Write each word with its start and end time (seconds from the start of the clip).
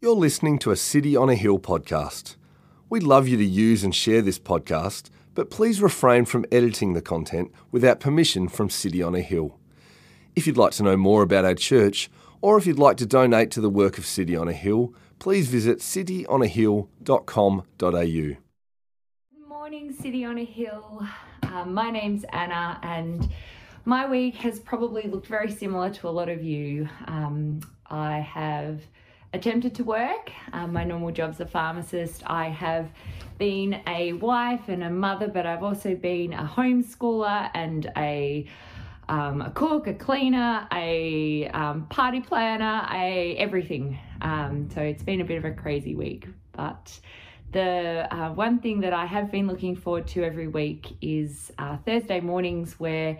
You're 0.00 0.14
listening 0.14 0.60
to 0.60 0.70
a 0.70 0.76
City 0.76 1.16
on 1.16 1.28
a 1.28 1.34
Hill 1.34 1.58
podcast. 1.58 2.36
We'd 2.88 3.02
love 3.02 3.26
you 3.26 3.36
to 3.36 3.44
use 3.44 3.82
and 3.82 3.92
share 3.92 4.22
this 4.22 4.38
podcast, 4.38 5.10
but 5.34 5.50
please 5.50 5.82
refrain 5.82 6.24
from 6.24 6.46
editing 6.52 6.92
the 6.92 7.02
content 7.02 7.50
without 7.72 7.98
permission 7.98 8.46
from 8.46 8.70
City 8.70 9.02
on 9.02 9.16
a 9.16 9.20
Hill. 9.20 9.58
If 10.36 10.46
you'd 10.46 10.56
like 10.56 10.70
to 10.74 10.84
know 10.84 10.96
more 10.96 11.22
about 11.22 11.44
our 11.44 11.56
church, 11.56 12.08
or 12.40 12.56
if 12.56 12.64
you'd 12.64 12.78
like 12.78 12.96
to 12.98 13.06
donate 13.06 13.50
to 13.50 13.60
the 13.60 13.68
work 13.68 13.98
of 13.98 14.06
City 14.06 14.36
on 14.36 14.46
a 14.46 14.52
Hill, 14.52 14.94
please 15.18 15.48
visit 15.48 15.80
cityonahill.com.au. 15.80 17.90
Good 17.90 18.38
morning, 19.48 19.92
City 19.92 20.24
on 20.24 20.38
a 20.38 20.44
Hill. 20.44 21.04
Um, 21.42 21.74
my 21.74 21.90
name's 21.90 22.24
Anna, 22.32 22.78
and 22.84 23.28
my 23.84 24.08
week 24.08 24.36
has 24.36 24.60
probably 24.60 25.08
looked 25.08 25.26
very 25.26 25.50
similar 25.50 25.90
to 25.90 26.08
a 26.08 26.10
lot 26.10 26.28
of 26.28 26.44
you. 26.44 26.88
Um, 27.08 27.58
I 27.90 28.20
have 28.20 28.82
attempted 29.32 29.74
to 29.76 29.84
work. 29.84 30.32
Um, 30.52 30.72
my 30.72 30.84
normal 30.84 31.10
job's 31.10 31.40
a 31.40 31.46
pharmacist. 31.46 32.22
I 32.26 32.48
have 32.48 32.90
been 33.38 33.80
a 33.86 34.14
wife 34.14 34.68
and 34.68 34.82
a 34.82 34.90
mother, 34.90 35.28
but 35.28 35.46
I've 35.46 35.62
also 35.62 35.94
been 35.94 36.32
a 36.32 36.44
homeschooler 36.44 37.50
and 37.54 37.90
a 37.96 38.46
um, 39.08 39.40
a 39.40 39.50
cook, 39.50 39.86
a 39.86 39.94
cleaner, 39.94 40.68
a 40.70 41.48
um, 41.48 41.86
party 41.86 42.20
planner, 42.20 42.86
a 42.92 43.36
everything. 43.38 43.98
Um, 44.20 44.68
so 44.74 44.82
it's 44.82 45.02
been 45.02 45.22
a 45.22 45.24
bit 45.24 45.38
of 45.38 45.46
a 45.46 45.52
crazy 45.52 45.94
week, 45.94 46.28
but 46.52 47.00
the 47.52 48.06
uh, 48.14 48.32
one 48.32 48.58
thing 48.58 48.80
that 48.80 48.92
I 48.92 49.06
have 49.06 49.32
been 49.32 49.46
looking 49.46 49.74
forward 49.74 50.06
to 50.08 50.24
every 50.24 50.48
week 50.48 50.94
is 51.00 51.50
uh, 51.58 51.78
Thursday 51.78 52.20
mornings 52.20 52.78
where 52.78 53.18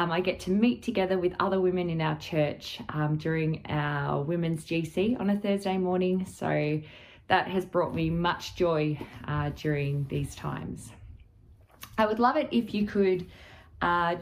um, 0.00 0.10
I 0.10 0.20
get 0.20 0.40
to 0.40 0.50
meet 0.50 0.82
together 0.82 1.18
with 1.18 1.34
other 1.40 1.60
women 1.60 1.90
in 1.90 2.00
our 2.00 2.16
church 2.16 2.80
um, 2.88 3.18
during 3.18 3.60
our 3.68 4.22
women's 4.22 4.64
GC 4.64 5.20
on 5.20 5.28
a 5.28 5.36
Thursday 5.36 5.76
morning. 5.76 6.24
So 6.24 6.80
that 7.28 7.48
has 7.48 7.66
brought 7.66 7.94
me 7.94 8.08
much 8.08 8.56
joy 8.56 8.98
uh, 9.28 9.50
during 9.50 10.06
these 10.08 10.34
times. 10.34 10.90
I 11.98 12.06
would 12.06 12.18
love 12.18 12.38
it 12.38 12.48
if 12.50 12.72
you 12.72 12.86
could 12.86 13.26
uh, 13.82 14.16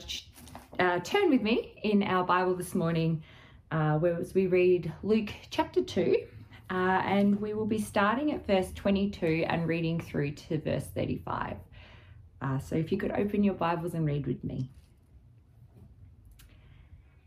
uh, 0.81 0.99
turn 0.99 1.31
with 1.31 1.43
me 1.43 1.79
in 1.85 2.03
our 2.03 2.25
Bible 2.25 2.57
this 2.57 2.75
morning, 2.75 3.23
uh, 3.71 3.99
where 3.99 4.19
we 4.35 4.49
read 4.49 4.93
Luke 5.05 5.31
chapter 5.51 5.81
2. 5.81 6.17
Uh, 6.71 6.75
and 6.75 7.41
we 7.41 7.55
will 7.55 7.67
be 7.67 7.81
starting 7.81 8.33
at 8.33 8.45
verse 8.49 8.73
22 8.75 9.45
and 9.49 9.69
reading 9.69 10.01
through 10.01 10.33
to 10.33 10.59
verse 10.59 10.89
35. 10.93 11.57
Uh, 12.43 12.59
so 12.59 12.75
if 12.75 12.91
you 12.91 12.99
could 12.99 13.13
open 13.13 13.45
your 13.45 13.55
Bibles 13.55 13.95
and 13.95 14.05
read 14.05 14.27
with 14.27 14.43
me. 14.43 14.69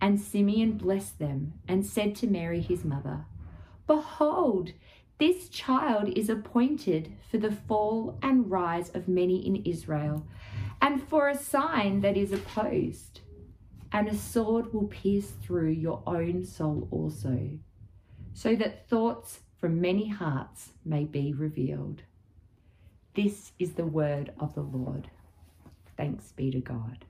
And 0.00 0.20
Simeon 0.20 0.72
blessed 0.72 1.18
them 1.18 1.54
and 1.66 1.84
said 1.84 2.14
to 2.16 2.26
Mary 2.26 2.60
his 2.60 2.84
mother, 2.84 3.24
Behold, 3.86 4.72
this 5.18 5.48
child 5.48 6.10
is 6.16 6.28
appointed 6.28 7.12
for 7.30 7.38
the 7.38 7.52
fall 7.52 8.18
and 8.22 8.50
rise 8.50 8.90
of 8.90 9.08
many 9.08 9.46
in 9.46 9.56
Israel, 9.64 10.26
and 10.82 11.02
for 11.02 11.28
a 11.28 11.38
sign 11.38 12.00
that 12.02 12.16
is 12.16 12.32
opposed. 12.32 13.20
And 13.92 14.08
a 14.08 14.14
sword 14.14 14.74
will 14.74 14.88
pierce 14.88 15.30
through 15.42 15.70
your 15.70 16.02
own 16.06 16.44
soul 16.44 16.88
also, 16.90 17.50
so 18.34 18.54
that 18.56 18.88
thoughts 18.88 19.40
from 19.58 19.80
many 19.80 20.08
hearts 20.08 20.72
may 20.84 21.04
be 21.04 21.32
revealed. 21.32 22.02
This 23.14 23.52
is 23.58 23.72
the 23.72 23.86
word 23.86 24.32
of 24.38 24.54
the 24.54 24.60
Lord. 24.60 25.08
Thanks 25.96 26.32
be 26.32 26.50
to 26.50 26.60
God. 26.60 27.06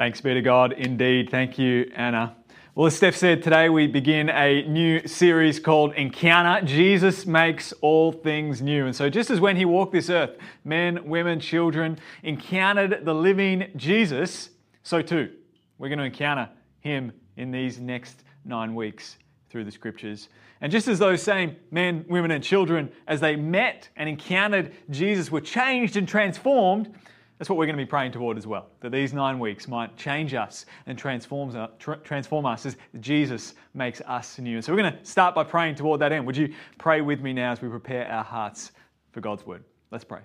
Thanks 0.00 0.22
be 0.22 0.32
to 0.32 0.40
God, 0.40 0.72
indeed. 0.72 1.28
Thank 1.28 1.58
you, 1.58 1.92
Anna. 1.94 2.34
Well, 2.74 2.86
as 2.86 2.96
Steph 2.96 3.14
said, 3.14 3.42
today 3.42 3.68
we 3.68 3.86
begin 3.86 4.30
a 4.30 4.62
new 4.66 5.06
series 5.06 5.60
called 5.60 5.92
Encounter. 5.92 6.64
Jesus 6.64 7.26
makes 7.26 7.74
all 7.82 8.10
things 8.10 8.62
new. 8.62 8.86
And 8.86 8.96
so, 8.96 9.10
just 9.10 9.28
as 9.28 9.40
when 9.40 9.56
he 9.56 9.66
walked 9.66 9.92
this 9.92 10.08
earth, 10.08 10.38
men, 10.64 11.06
women, 11.06 11.38
children 11.38 11.98
encountered 12.22 13.04
the 13.04 13.14
living 13.14 13.70
Jesus, 13.76 14.48
so 14.84 15.02
too 15.02 15.32
we're 15.76 15.90
going 15.90 15.98
to 15.98 16.06
encounter 16.06 16.48
him 16.78 17.12
in 17.36 17.50
these 17.50 17.78
next 17.78 18.24
nine 18.46 18.74
weeks 18.74 19.18
through 19.50 19.64
the 19.64 19.70
scriptures. 19.70 20.30
And 20.62 20.72
just 20.72 20.88
as 20.88 20.98
those 20.98 21.22
same 21.22 21.56
men, 21.70 22.06
women, 22.08 22.30
and 22.30 22.42
children, 22.42 22.90
as 23.06 23.20
they 23.20 23.36
met 23.36 23.90
and 23.96 24.08
encountered 24.08 24.72
Jesus, 24.88 25.30
were 25.30 25.42
changed 25.42 25.98
and 25.98 26.08
transformed, 26.08 26.94
that's 27.40 27.48
what 27.48 27.56
we're 27.56 27.64
going 27.64 27.78
to 27.78 27.82
be 27.82 27.88
praying 27.88 28.12
toward 28.12 28.36
as 28.36 28.46
well. 28.46 28.66
That 28.80 28.92
these 28.92 29.14
nine 29.14 29.38
weeks 29.38 29.66
might 29.66 29.96
change 29.96 30.34
us 30.34 30.66
and 30.84 30.98
transforms, 30.98 31.54
uh, 31.54 31.68
transform 32.04 32.44
us 32.44 32.66
as 32.66 32.76
Jesus 33.00 33.54
makes 33.72 34.02
us 34.02 34.38
new. 34.38 34.56
And 34.56 34.64
so 34.64 34.74
we're 34.74 34.82
going 34.82 34.92
to 34.92 35.04
start 35.06 35.34
by 35.34 35.44
praying 35.44 35.76
toward 35.76 36.02
that 36.02 36.12
end. 36.12 36.26
Would 36.26 36.36
you 36.36 36.52
pray 36.76 37.00
with 37.00 37.22
me 37.22 37.32
now 37.32 37.52
as 37.52 37.62
we 37.62 37.70
prepare 37.70 38.06
our 38.08 38.22
hearts 38.22 38.72
for 39.12 39.22
God's 39.22 39.46
word? 39.46 39.64
Let's 39.90 40.04
pray. 40.04 40.20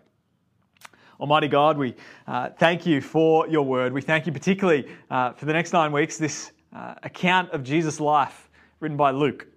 Almighty 1.17 1.47
God, 1.47 1.77
we 1.77 1.95
uh, 2.27 2.49
thank 2.49 2.85
you 2.85 2.99
for 2.99 3.47
your 3.47 3.63
word. 3.63 3.93
We 3.93 4.01
thank 4.01 4.25
you 4.25 4.33
particularly 4.33 4.85
uh, 5.09 5.31
for 5.31 5.45
the 5.45 5.53
next 5.53 5.71
nine 5.71 5.93
weeks, 5.93 6.17
this 6.17 6.51
uh, 6.75 6.95
account 7.03 7.49
of 7.51 7.63
Jesus' 7.63 8.01
life 8.01 8.49
written 8.81 8.97
by 8.97 9.11
Luke. 9.11 9.47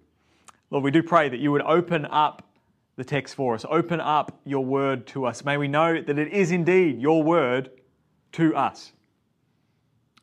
Lord, 0.71 0.85
we 0.85 0.91
do 0.91 1.03
pray 1.03 1.27
that 1.27 1.41
you 1.41 1.51
would 1.51 1.63
open 1.63 2.05
up 2.05 2.48
the 2.99 3.05
text 3.05 3.33
for 3.33 3.55
us. 3.55 3.65
Open 3.69 4.01
up 4.01 4.41
your 4.43 4.65
word 4.65 5.07
to 5.07 5.25
us. 5.25 5.45
May 5.45 5.55
we 5.55 5.69
know 5.69 6.01
that 6.01 6.19
it 6.19 6.33
is 6.33 6.51
indeed 6.51 6.99
your 6.99 7.23
word 7.23 7.71
to 8.33 8.53
us. 8.53 8.91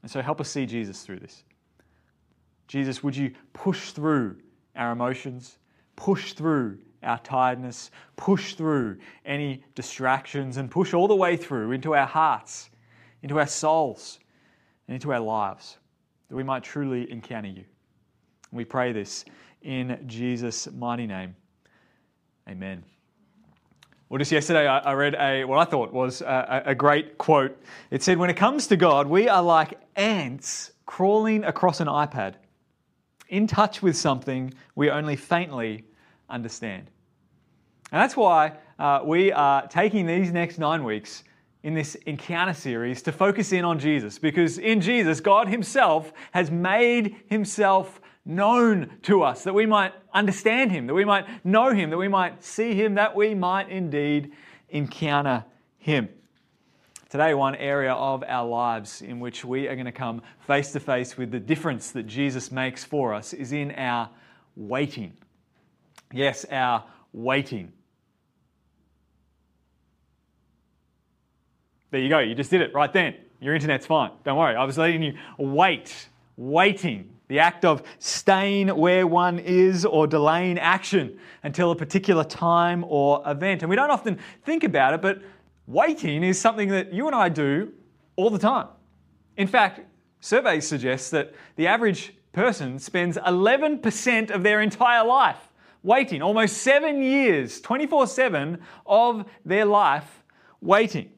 And 0.03 0.11
so 0.11 0.21
help 0.21 0.43
us 0.43 0.51
see 0.51 0.67
Jesus 0.67 1.01
through 1.01 1.21
this. 1.21 1.43
Jesus, 2.69 3.03
would 3.03 3.17
you 3.17 3.33
push 3.55 3.93
through 3.93 4.37
our 4.77 4.93
emotions, 4.93 5.57
push 5.97 6.35
through 6.35 6.79
our 7.03 7.19
tiredness, 7.21 7.91
push 8.17 8.57
through 8.57 8.99
any 9.25 9.65
distractions, 9.75 10.59
and 10.59 10.71
push 10.71 10.93
all 10.93 11.09
the 11.09 11.17
way 11.17 11.35
through 11.35 11.73
into 11.73 11.95
our 11.95 12.07
hearts, 12.07 12.69
into 13.23 13.39
our 13.39 13.47
souls, 13.47 14.19
and 14.87 14.97
into 14.97 15.15
our 15.15 15.21
lives, 15.21 15.79
that 16.29 16.37
we 16.37 16.43
might 16.43 16.63
truly 16.63 17.11
encounter 17.11 17.49
you. 17.49 17.65
We 18.53 18.67
pray 18.67 18.93
this 18.93 19.25
in 19.63 20.05
Jesus' 20.07 20.71
mighty 20.71 21.07
name. 21.07 21.37
Amen. 22.49 22.85
Well, 24.09 24.19
just 24.19 24.31
yesterday 24.31 24.69
I 24.69 24.93
read 24.93 25.17
a 25.17 25.45
what 25.45 25.59
I 25.59 25.65
thought 25.69 25.93
was 25.93 26.21
a, 26.21 26.63
a, 26.67 26.75
great 26.77 27.19
quote. 27.19 27.61
It 27.91 28.05
said, 28.05 28.19
"When 28.19 28.31
it 28.31 28.37
comes 28.37 28.69
to 28.69 28.77
God, 28.77 29.09
we 29.09 29.29
are 29.29 29.43
like 29.43 29.81
ants 29.97 30.71
crawling 30.87 31.43
across 31.43 31.81
an 31.81 31.89
iPad, 31.89 32.35
in 33.31 33.49
touch 33.49 33.83
with 33.83 33.97
something 33.97 34.55
we 34.77 34.91
only 34.91 35.17
faintly 35.17 35.83
understand." 36.31 36.89
And 37.91 38.01
that's 38.01 38.17
why 38.17 38.53
uh, 38.79 39.01
we 39.05 39.33
are 39.33 39.67
taking 39.67 40.07
these 40.07 40.31
next 40.31 40.59
nine 40.59 40.85
weeks 40.85 41.25
in 41.65 41.75
this 41.75 41.97
encounter 42.07 42.55
series 42.55 43.03
to 43.03 43.11
focus 43.11 43.53
in 43.53 43.65
on 43.65 43.77
Jesus 43.77 44.21
because 44.21 44.59
in 44.59 44.81
Jesus, 44.81 45.19
God 45.19 45.49
Himself 45.49 46.13
has 46.31 46.49
made 46.49 47.17
Himself 47.27 48.01
known 48.27 48.91
to 49.03 49.23
us 49.23 49.45
that 49.45 49.55
we 49.55 49.65
might 49.65 49.95
understand 50.13 50.73
Him, 50.73 50.87
that 50.89 50.95
we 50.95 51.05
might 51.05 51.45
know 51.45 51.73
Him, 51.73 51.91
that 51.91 51.97
we 51.97 52.09
might 52.09 52.43
see 52.43 52.75
Him, 52.75 52.95
that 52.95 53.15
we 53.15 53.35
might 53.35 53.69
indeed 53.71 54.33
encounter 54.69 55.45
Him. 55.79 56.09
Today, 57.09 57.35
one 57.35 57.55
area 57.55 57.93
of 57.93 58.25
our 58.27 58.47
lives 58.47 59.01
in 59.01 59.21
which 59.21 59.45
we 59.45 59.69
are 59.69 59.77
going 59.77 59.87
to 59.87 59.93
come 59.93 60.23
face 60.47 60.73
to 60.73 60.81
face 60.81 61.17
with 61.17 61.31
the 61.31 61.39
difference 61.39 61.93
that 61.93 62.03
Jesus 62.03 62.51
makes 62.51 62.85
for 62.85 63.15
us 63.15 63.33
is 63.33 63.53
in 63.53 63.71
our 63.73 64.11
waiting. 64.57 65.13
Yes, 66.13 66.45
our 66.51 66.85
waiting. 67.13 67.73
There 71.91 72.01
you 72.01 72.09
go, 72.09 72.19
you 72.19 72.35
just 72.35 72.51
did 72.51 72.61
it 72.61 72.75
right 72.75 72.93
then. 72.93 73.15
Your 73.41 73.55
internet's 73.55 73.87
fine. 73.87 74.11
Don't 74.25 74.37
worry. 74.37 74.57
I 74.57 74.65
was 74.65 74.77
letting 74.77 75.03
you 75.03 75.15
wait, 75.39 76.09
waiting, 76.37 77.16
the 77.29 77.39
act 77.39 77.65
of 77.65 77.83
staying 77.99 78.69
where 78.69 79.07
one 79.07 79.39
is 79.39 79.85
or 79.85 80.07
delaying 80.07 80.59
action 80.59 81.19
until 81.43 81.71
a 81.71 81.77
particular 81.77 82.25
time 82.25 82.85
or 82.87 83.23
event. 83.27 83.63
And 83.63 83.71
we 83.71 83.77
don't 83.77 83.91
often 83.91 84.19
think 84.45 84.65
about 84.65 84.95
it, 84.95 85.03
but 85.03 85.23
waiting 85.67 86.23
is 86.23 86.41
something 86.41 86.69
that 86.69 86.93
you 86.93 87.07
and 87.07 87.15
I 87.17 87.29
do 87.29 87.73
all 88.15 88.31
the 88.31 88.39
time. 88.39 88.69
In 89.37 89.47
fact, 89.47 89.81
surveys 90.21 90.67
suggest 90.67 91.11
that 91.11 91.35
the 91.57 91.67
average 91.67 92.15
person 92.33 92.79
spends 92.79 93.17
11% 93.17 94.31
of 94.31 94.43
their 94.43 94.61
entire 94.61 95.05
life 95.05 95.51
waiting, 95.83 96.21
almost 96.21 96.59
seven 96.59 97.03
years, 97.03 97.61
24 97.61 98.07
7 98.07 98.59
of 98.87 99.25
their 99.45 99.65
life 99.65 100.23
waiting. 100.61 101.11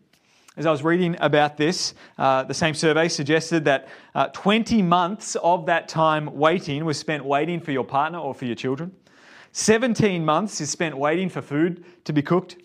As 0.58 0.66
I 0.66 0.72
was 0.72 0.82
reading 0.82 1.14
about 1.20 1.56
this, 1.56 1.94
uh, 2.18 2.42
the 2.42 2.52
same 2.52 2.74
survey 2.74 3.06
suggested 3.06 3.64
that 3.66 3.86
uh, 4.12 4.26
20 4.32 4.82
months 4.82 5.36
of 5.36 5.66
that 5.66 5.88
time 5.88 6.34
waiting 6.36 6.84
was 6.84 6.98
spent 6.98 7.24
waiting 7.24 7.60
for 7.60 7.70
your 7.70 7.84
partner 7.84 8.18
or 8.18 8.34
for 8.34 8.44
your 8.44 8.56
children. 8.56 8.90
17 9.52 10.24
months 10.24 10.60
is 10.60 10.68
spent 10.68 10.98
waiting 10.98 11.28
for 11.28 11.42
food 11.42 11.84
to 12.02 12.12
be 12.12 12.22
cooked. 12.22 12.56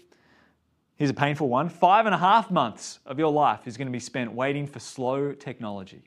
Here's 0.95 1.11
a 1.11 1.13
painful 1.13 1.49
one 1.49 1.69
five 1.69 2.07
and 2.07 2.15
a 2.15 2.17
half 2.17 2.49
months 2.49 2.99
of 3.05 3.19
your 3.19 3.31
life 3.31 3.67
is 3.67 3.77
going 3.77 3.87
to 3.87 3.91
be 3.91 3.99
spent 3.99 4.33
waiting 4.33 4.65
for 4.65 4.79
slow 4.79 5.31
technology. 5.31 6.01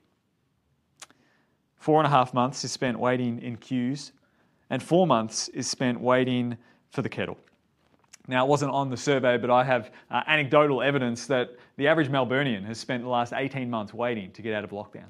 Four 1.77 2.01
and 2.01 2.07
a 2.07 2.09
half 2.09 2.33
months 2.33 2.65
is 2.65 2.71
spent 2.73 2.99
waiting 2.99 3.41
in 3.41 3.55
queues, 3.55 4.11
and 4.69 4.83
four 4.83 5.07
months 5.07 5.47
is 5.49 5.69
spent 5.69 6.01
waiting 6.01 6.57
for 6.89 7.01
the 7.01 7.07
kettle. 7.07 7.37
Now, 8.27 8.45
it 8.45 8.49
wasn't 8.49 8.71
on 8.71 8.89
the 8.89 8.97
survey, 8.97 9.37
but 9.37 9.49
I 9.49 9.63
have 9.63 9.91
uh, 10.11 10.21
anecdotal 10.27 10.81
evidence 10.81 11.27
that 11.27 11.55
the 11.77 11.87
average 11.87 12.09
Melburnian 12.09 12.65
has 12.65 12.77
spent 12.77 13.03
the 13.03 13.09
last 13.09 13.31
18 13.33 13.69
months 13.69 13.93
waiting 13.93 14.31
to 14.33 14.41
get 14.41 14.53
out 14.53 14.65
of 14.65 14.71
lockdown. 14.71 15.05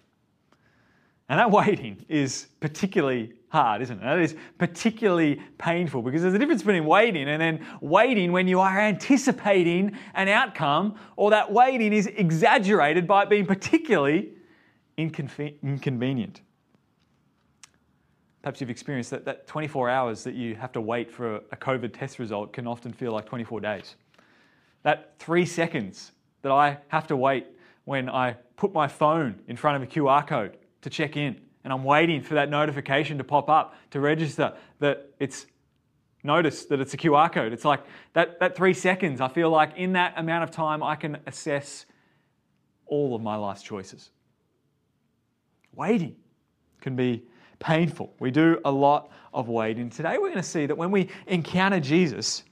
And 1.30 1.40
that 1.40 1.50
waiting 1.66 2.06
is 2.08 2.48
particularly 2.60 3.34
hard, 3.50 3.82
isn't 3.82 3.98
it? 3.98 4.04
That 4.04 4.20
is 4.20 4.36
particularly 4.60 5.42
painful 5.58 6.04
because 6.04 6.22
there's 6.22 6.36
a 6.36 6.40
difference 6.40 6.62
between 6.62 6.86
waiting 6.86 7.28
and 7.28 7.42
then 7.42 7.66
waiting 7.82 8.32
when 8.32 8.48
you 8.48 8.60
are 8.60 8.80
anticipating 8.80 9.98
an 10.14 10.28
outcome, 10.28 10.96
or 11.16 11.32
that 11.32 11.52
waiting 11.52 11.94
is 11.94 12.08
exaggerated 12.08 13.08
by 13.08 13.24
it 13.24 13.30
being 13.30 13.46
particularly 13.46 14.34
inconvenient. 14.98 16.42
Perhaps 18.48 18.62
you've 18.62 18.70
experienced 18.70 19.10
that, 19.10 19.26
that 19.26 19.46
24 19.46 19.90
hours 19.90 20.24
that 20.24 20.34
you 20.34 20.56
have 20.56 20.72
to 20.72 20.80
wait 20.80 21.12
for 21.12 21.36
a, 21.36 21.58
COVID 21.58 21.92
test 21.92 22.18
result 22.18 22.54
can 22.54 22.66
often 22.66 22.94
feel 22.94 23.12
like 23.12 23.26
24 23.26 23.60
days. 23.60 23.98
That 24.84 25.16
three 25.20 25.46
seconds 25.46 26.14
that 26.44 26.54
I 26.54 26.78
have 26.88 27.08
to 27.08 27.18
wait 27.18 27.48
when 27.84 28.10
I 28.10 28.38
put 28.56 28.72
my 28.72 28.88
phone 28.88 29.42
in 29.50 29.58
front 29.58 29.84
of 29.84 29.84
a 29.84 29.92
QR 29.92 30.26
code 30.26 30.56
to 30.84 30.90
check 30.90 31.18
in 31.18 31.42
and 31.66 31.74
I'm 31.74 31.84
waiting 31.84 32.22
for 32.22 32.36
that 32.36 32.50
notification 32.50 33.18
to 33.18 33.26
pop 33.26 33.50
up 33.50 33.76
to 33.92 34.00
register 34.00 34.54
that 34.80 35.10
it's 35.20 35.48
notice 36.24 36.64
that 36.68 36.80
it's 36.80 36.94
a 36.94 36.98
QR 36.98 37.30
code. 37.30 37.52
It's 37.52 37.66
like 37.66 37.84
that, 38.14 38.40
that 38.40 38.56
three 38.56 38.74
seconds, 38.74 39.20
I 39.20 39.28
feel 39.28 39.50
like 39.50 39.76
in 39.76 39.92
that 39.92 40.14
amount 40.16 40.46
of 40.46 40.52
time, 40.52 40.82
I 40.82 40.96
can 40.96 41.18
assess 41.28 41.86
all 42.86 43.14
of 43.14 43.22
my 43.22 43.36
life's 43.36 43.62
choices. 43.62 44.10
Waiting 45.74 46.16
can 46.80 46.96
be 46.96 47.26
painful. 47.60 48.14
We 48.20 48.32
do 48.32 48.60
a 48.66 48.72
lot 48.72 49.12
of 49.34 49.50
waiting. 49.50 49.90
Today 49.90 50.18
we're 50.18 50.30
going 50.30 50.36
to 50.36 50.44
see 50.44 50.66
that 50.66 50.78
when 50.78 50.92
we 50.92 51.10
encounter 51.28 51.80
Jesus, 51.80 52.44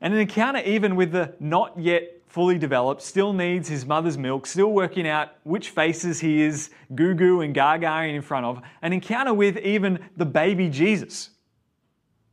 and 0.00 0.14
an 0.14 0.20
encounter 0.20 0.60
even 0.60 0.96
with 0.96 1.12
the 1.12 1.34
not 1.40 1.78
yet 1.78 2.20
fully 2.26 2.58
developed, 2.58 3.02
still 3.02 3.32
needs 3.32 3.68
his 3.68 3.84
mother's 3.84 4.16
milk, 4.16 4.46
still 4.46 4.70
working 4.70 5.06
out 5.06 5.30
which 5.42 5.70
faces 5.70 6.20
he 6.20 6.42
is 6.42 6.70
goo 6.94 7.14
goo 7.14 7.40
and 7.40 7.54
gargaring 7.54 8.14
in 8.14 8.22
front 8.22 8.46
of, 8.46 8.62
an 8.82 8.92
encounter 8.92 9.34
with 9.34 9.58
even 9.58 9.98
the 10.16 10.24
baby 10.24 10.68
Jesus 10.68 11.30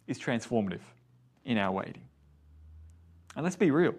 is 0.06 0.20
transformative 0.20 0.82
in 1.46 1.58
our 1.58 1.72
waiting. 1.72 2.04
And 3.36 3.44
let's 3.44 3.56
be 3.56 3.72
real. 3.72 3.96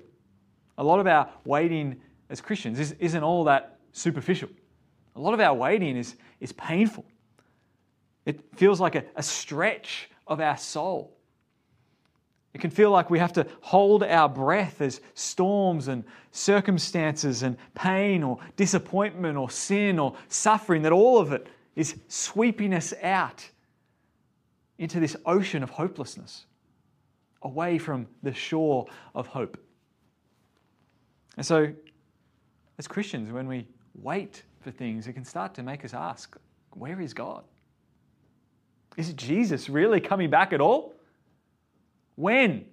A 0.78 0.84
lot 0.84 1.00
of 1.00 1.06
our 1.06 1.28
waiting 1.44 2.00
as 2.30 2.40
Christians 2.40 2.92
isn't 2.92 3.22
all 3.22 3.44
that 3.44 3.78
superficial. 3.92 4.48
A 5.16 5.20
lot 5.20 5.34
of 5.34 5.40
our 5.40 5.54
waiting 5.54 5.96
is, 5.96 6.14
is 6.40 6.52
painful. 6.52 7.04
It 8.28 8.44
feels 8.56 8.78
like 8.78 8.94
a, 8.94 9.04
a 9.16 9.22
stretch 9.22 10.10
of 10.26 10.38
our 10.38 10.58
soul. 10.58 11.16
It 12.52 12.60
can 12.60 12.70
feel 12.70 12.90
like 12.90 13.08
we 13.08 13.18
have 13.18 13.32
to 13.32 13.46
hold 13.62 14.02
our 14.02 14.28
breath 14.28 14.82
as 14.82 15.00
storms 15.14 15.88
and 15.88 16.04
circumstances 16.30 17.42
and 17.42 17.56
pain 17.74 18.22
or 18.22 18.38
disappointment 18.56 19.38
or 19.38 19.48
sin 19.48 19.98
or 19.98 20.14
suffering, 20.28 20.82
that 20.82 20.92
all 20.92 21.16
of 21.16 21.32
it 21.32 21.46
is 21.74 21.96
sweeping 22.08 22.74
us 22.74 22.92
out 23.02 23.48
into 24.76 25.00
this 25.00 25.16
ocean 25.24 25.62
of 25.62 25.70
hopelessness, 25.70 26.44
away 27.40 27.78
from 27.78 28.06
the 28.22 28.34
shore 28.34 28.84
of 29.14 29.26
hope. 29.26 29.56
And 31.38 31.46
so, 31.46 31.72
as 32.76 32.86
Christians, 32.86 33.32
when 33.32 33.48
we 33.48 33.66
wait 33.94 34.42
for 34.60 34.70
things, 34.70 35.06
it 35.06 35.14
can 35.14 35.24
start 35.24 35.54
to 35.54 35.62
make 35.62 35.82
us 35.82 35.94
ask, 35.94 36.36
where 36.74 37.00
is 37.00 37.14
God? 37.14 37.44
Is 38.98 39.12
Jesus 39.12 39.68
really 39.68 40.00
coming 40.00 40.28
back 40.28 40.52
at 40.52 40.60
all? 40.60 40.92
When 42.16 42.64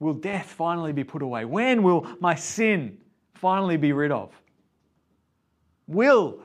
will 0.00 0.14
death 0.14 0.46
finally 0.46 0.94
be 0.94 1.04
put 1.04 1.20
away? 1.20 1.44
When 1.44 1.82
will 1.82 2.06
my 2.18 2.34
sin 2.34 2.96
finally 3.34 3.76
be 3.76 3.92
rid 3.92 4.10
of? 4.10 4.32
Will 5.86 6.40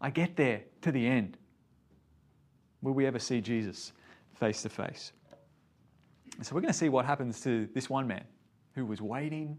I 0.00 0.10
get 0.10 0.36
there 0.36 0.62
to 0.82 0.92
the 0.92 1.04
end? 1.04 1.36
Will 2.82 2.92
we 2.92 3.04
ever 3.04 3.18
see 3.18 3.40
Jesus 3.40 3.92
face 4.34 4.62
to 4.62 4.68
face? 4.68 5.10
So, 6.42 6.54
we're 6.54 6.60
going 6.60 6.72
to 6.72 6.78
see 6.78 6.88
what 6.88 7.04
happens 7.04 7.40
to 7.40 7.68
this 7.74 7.90
one 7.90 8.06
man 8.06 8.24
who 8.76 8.86
was 8.86 9.00
waiting 9.00 9.56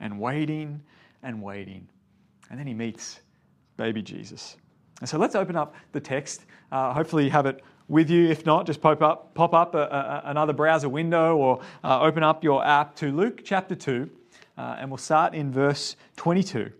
and 0.00 0.18
waiting 0.18 0.80
and 1.22 1.42
waiting. 1.42 1.86
And 2.48 2.58
then 2.58 2.66
he 2.66 2.72
meets 2.72 3.20
baby 3.76 4.00
Jesus. 4.00 4.56
And 5.00 5.08
so, 5.08 5.18
let's 5.18 5.34
open 5.34 5.56
up 5.56 5.74
the 5.92 6.00
text. 6.00 6.46
Uh, 6.72 6.94
hopefully, 6.94 7.24
you 7.24 7.30
have 7.30 7.44
it 7.44 7.62
with 7.88 8.10
you. 8.10 8.28
If 8.28 8.46
not, 8.46 8.66
just 8.66 8.80
pop 8.80 9.02
up, 9.02 9.34
pop 9.34 9.54
up 9.54 9.74
a, 9.74 9.78
a, 9.78 10.22
another 10.26 10.52
browser 10.52 10.88
window 10.88 11.36
or 11.36 11.60
uh, 11.82 12.00
open 12.02 12.22
up 12.22 12.44
your 12.44 12.64
app 12.64 12.94
to 12.96 13.10
Luke 13.10 13.40
chapter 13.44 13.74
2, 13.74 14.08
uh, 14.56 14.76
and 14.78 14.90
we'll 14.90 14.98
start 14.98 15.34
in 15.34 15.50
verse 15.50 15.96
22. 16.16 16.70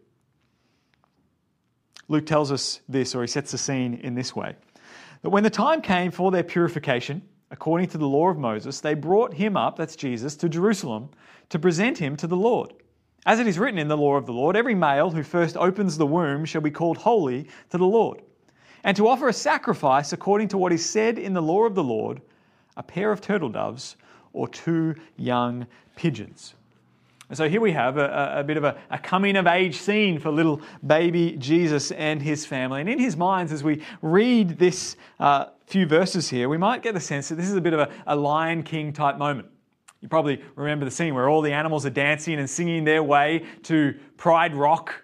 Luke 2.09 2.27
tells 2.27 2.53
us 2.53 2.81
this, 2.88 3.15
or 3.15 3.23
he 3.23 3.27
sets 3.27 3.50
the 3.50 3.59
scene 3.59 3.95
in 3.95 4.15
this 4.15 4.37
way 4.37 4.55
that 5.23 5.31
when 5.31 5.43
the 5.43 5.50
time 5.50 5.81
came 5.81 6.11
for 6.12 6.31
their 6.31 6.45
purification, 6.45 7.23
according 7.50 7.88
to 7.88 7.99
the 7.99 8.07
law 8.07 8.29
of 8.29 8.38
Moses, 8.38 8.81
they 8.81 8.95
brought 8.95 9.35
him 9.35 9.57
up, 9.57 9.77
that's 9.77 9.97
Jesus, 9.97 10.37
to 10.37 10.49
Jerusalem 10.49 11.11
to 11.49 11.59
present 11.59 11.99
him 11.99 12.17
to 12.19 12.27
the 12.27 12.37
Lord. 12.37 12.73
As 13.27 13.41
it 13.41 13.47
is 13.47 13.59
written 13.59 13.79
in 13.79 13.88
the 13.88 13.97
law 13.97 14.15
of 14.15 14.27
the 14.27 14.33
Lord, 14.33 14.57
every 14.57 14.75
male 14.75 15.11
who 15.11 15.23
first 15.23 15.57
opens 15.57 15.99
the 15.99 16.07
womb 16.07 16.45
shall 16.45 16.61
be 16.61 16.71
called 16.71 16.99
holy 16.99 17.49
to 17.71 17.79
the 17.79 17.87
Lord 17.87 18.23
and 18.88 18.97
to 18.97 19.07
offer 19.07 19.28
a 19.28 19.35
sacrifice 19.35 20.14
according 20.14 20.49
to 20.49 20.57
what 20.57 20.73
is 20.73 20.83
said 20.83 21.18
in 21.18 21.35
the 21.35 21.42
law 21.42 21.64
of 21.64 21.75
the 21.75 21.85
Lord 21.85 22.23
a 22.78 22.83
pair 22.83 23.12
of 23.12 23.21
turtle 23.21 23.50
doves 23.50 23.97
or 24.33 24.49
two 24.49 24.95
young 25.18 25.66
pigeons. 25.95 26.54
And 27.28 27.37
so 27.37 27.50
here 27.50 27.61
we 27.61 27.73
have 27.73 27.99
a, 27.99 28.37
a, 28.38 28.42
bit 28.42 28.57
of 28.57 28.64
a, 28.64 28.78
a, 28.88 28.97
coming 28.97 29.37
of 29.37 29.47
age 29.47 29.76
scene 29.76 30.18
for 30.18 30.30
little 30.30 30.62
baby 30.87 31.33
Jesus 31.33 31.90
and 31.90 32.23
his 32.23 32.47
family. 32.47 32.80
And 32.80 32.88
in 32.88 32.99
his 32.99 33.14
minds, 33.14 33.52
as 33.52 33.62
we 33.62 33.83
read 34.00 34.59
this 34.59 34.97
uh, 35.21 35.49
few 35.66 35.85
verses 35.85 36.30
here, 36.30 36.49
we 36.49 36.57
might 36.57 36.83
get 36.83 36.95
the 36.95 37.00
sense 37.00 37.28
that 37.28 37.35
this 37.35 37.50
is 37.50 37.57
a 37.57 37.61
bit 37.61 37.75
of 37.75 37.80
a, 37.80 37.90
a 38.07 38.16
Lion 38.16 38.62
King 38.62 38.95
type 38.95 39.18
moment. 39.18 39.49
You 40.00 40.09
probably 40.09 40.40
remember 40.57 40.87
the 40.87 40.90
scene 40.90 41.14
where 41.14 41.28
all 41.28 41.42
the 41.42 41.52
animals 41.52 41.85
are 41.85 41.90
dancing 41.90 42.38
and 42.38 42.49
singing 42.49 42.85
their 42.85 43.02
way 43.02 43.45
to 43.64 43.95
Pride 44.16 44.54
Rock 44.54 44.95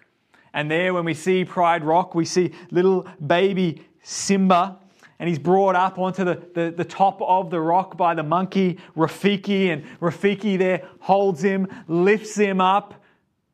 and 0.55 0.71
there, 0.71 0.93
when 0.93 1.05
we 1.05 1.13
see 1.13 1.45
Pride 1.45 1.83
Rock, 1.83 2.15
we 2.15 2.25
see 2.25 2.51
little 2.71 3.07
baby 3.27 3.85
Simba 4.01 4.79
and 5.19 5.29
he's 5.29 5.39
brought 5.39 5.75
up 5.75 5.97
onto 5.97 6.23
the, 6.23 6.41
the, 6.53 6.73
the, 6.75 6.83
top 6.83 7.21
of 7.21 7.49
the 7.49 7.59
rock 7.59 7.95
by 7.95 8.13
the 8.13 8.23
monkey 8.23 8.77
Rafiki, 8.97 9.71
and 9.71 9.85
Rafiki 9.99 10.57
there 10.57 10.87
holds 10.99 11.41
him, 11.41 11.67
lifts 11.87 12.35
him 12.35 12.59
up, 12.59 12.93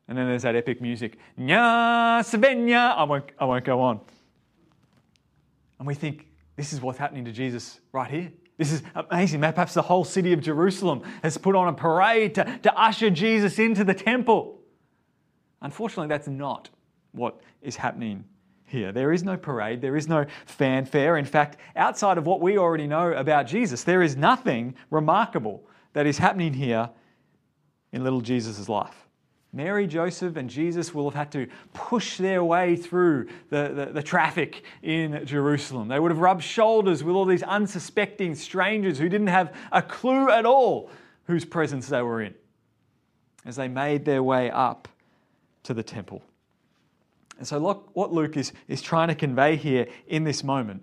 and 0.08 0.18
then 0.18 0.26
there's 0.26 0.42
that 0.42 0.56
epic 0.56 0.80
music. 0.80 1.18
Nya 1.38 2.20
Savenya. 2.22 2.96
I 2.96 3.04
won't, 3.04 3.30
I 3.38 3.44
won't 3.44 3.64
go 3.64 3.80
on. 3.80 4.00
And 5.78 5.86
we 5.86 5.94
think, 5.94 6.26
this 6.56 6.72
is 6.72 6.80
what's 6.80 6.98
happening 6.98 7.24
to 7.24 7.32
Jesus 7.32 7.80
right 7.92 8.10
here. 8.10 8.32
This 8.58 8.72
is 8.72 8.82
amazing. 8.94 9.40
Perhaps 9.40 9.74
the 9.74 9.82
whole 9.82 10.04
city 10.04 10.32
of 10.32 10.40
Jerusalem 10.40 11.02
has 11.22 11.38
put 11.38 11.54
on 11.56 11.68
a 11.68 11.72
parade 11.72 12.34
to, 12.34 12.58
to 12.62 12.74
usher 12.78 13.10
Jesus 13.10 13.58
into 13.58 13.84
the 13.84 13.94
temple. 13.94 14.60
Unfortunately, 15.62 16.08
that's 16.08 16.28
not 16.28 16.70
what 17.12 17.40
is 17.60 17.76
happening 17.76 18.24
here. 18.66 18.90
There 18.90 19.12
is 19.12 19.22
no 19.22 19.36
parade, 19.36 19.80
there 19.80 19.96
is 19.96 20.08
no 20.08 20.24
fanfare. 20.46 21.16
In 21.18 21.24
fact, 21.24 21.58
outside 21.76 22.18
of 22.18 22.26
what 22.26 22.40
we 22.40 22.58
already 22.58 22.86
know 22.86 23.12
about 23.12 23.46
Jesus, 23.46 23.84
there 23.84 24.02
is 24.02 24.16
nothing 24.16 24.74
remarkable 24.90 25.62
that 25.92 26.06
is 26.06 26.18
happening 26.18 26.54
here 26.54 26.90
in 27.92 28.02
little 28.02 28.22
Jesus' 28.22 28.68
life. 28.68 29.02
Mary, 29.54 29.86
Joseph, 29.86 30.36
and 30.36 30.48
Jesus 30.48 30.94
will 30.94 31.04
have 31.04 31.14
had 31.14 31.32
to 31.32 31.46
push 31.74 32.16
their 32.16 32.42
way 32.42 32.74
through 32.74 33.28
the, 33.50 33.68
the, 33.68 33.92
the, 33.92 34.02
traffic 34.02 34.64
in 34.82 35.26
Jerusalem. 35.26 35.88
They 35.88 36.00
would 36.00 36.10
have 36.10 36.20
rubbed 36.20 36.42
shoulders 36.42 37.04
with 37.04 37.14
all 37.14 37.26
these 37.26 37.42
unsuspecting 37.42 38.34
strangers 38.34 38.98
who 38.98 39.10
didn't 39.10 39.26
have 39.26 39.54
a 39.70 39.82
clue 39.82 40.30
at 40.30 40.46
all 40.46 40.88
whose 41.26 41.44
presence 41.44 41.88
they 41.88 42.00
were 42.00 42.22
in 42.22 42.34
as 43.44 43.56
they 43.56 43.68
made 43.68 44.06
their 44.06 44.22
way 44.22 44.50
up 44.50 44.88
to 45.64 45.74
the 45.74 45.82
temple. 45.82 46.22
And 47.42 47.48
so, 47.48 47.58
what 47.94 48.12
Luke 48.12 48.36
is, 48.36 48.52
is 48.68 48.80
trying 48.80 49.08
to 49.08 49.16
convey 49.16 49.56
here 49.56 49.88
in 50.06 50.22
this 50.22 50.44
moment 50.44 50.80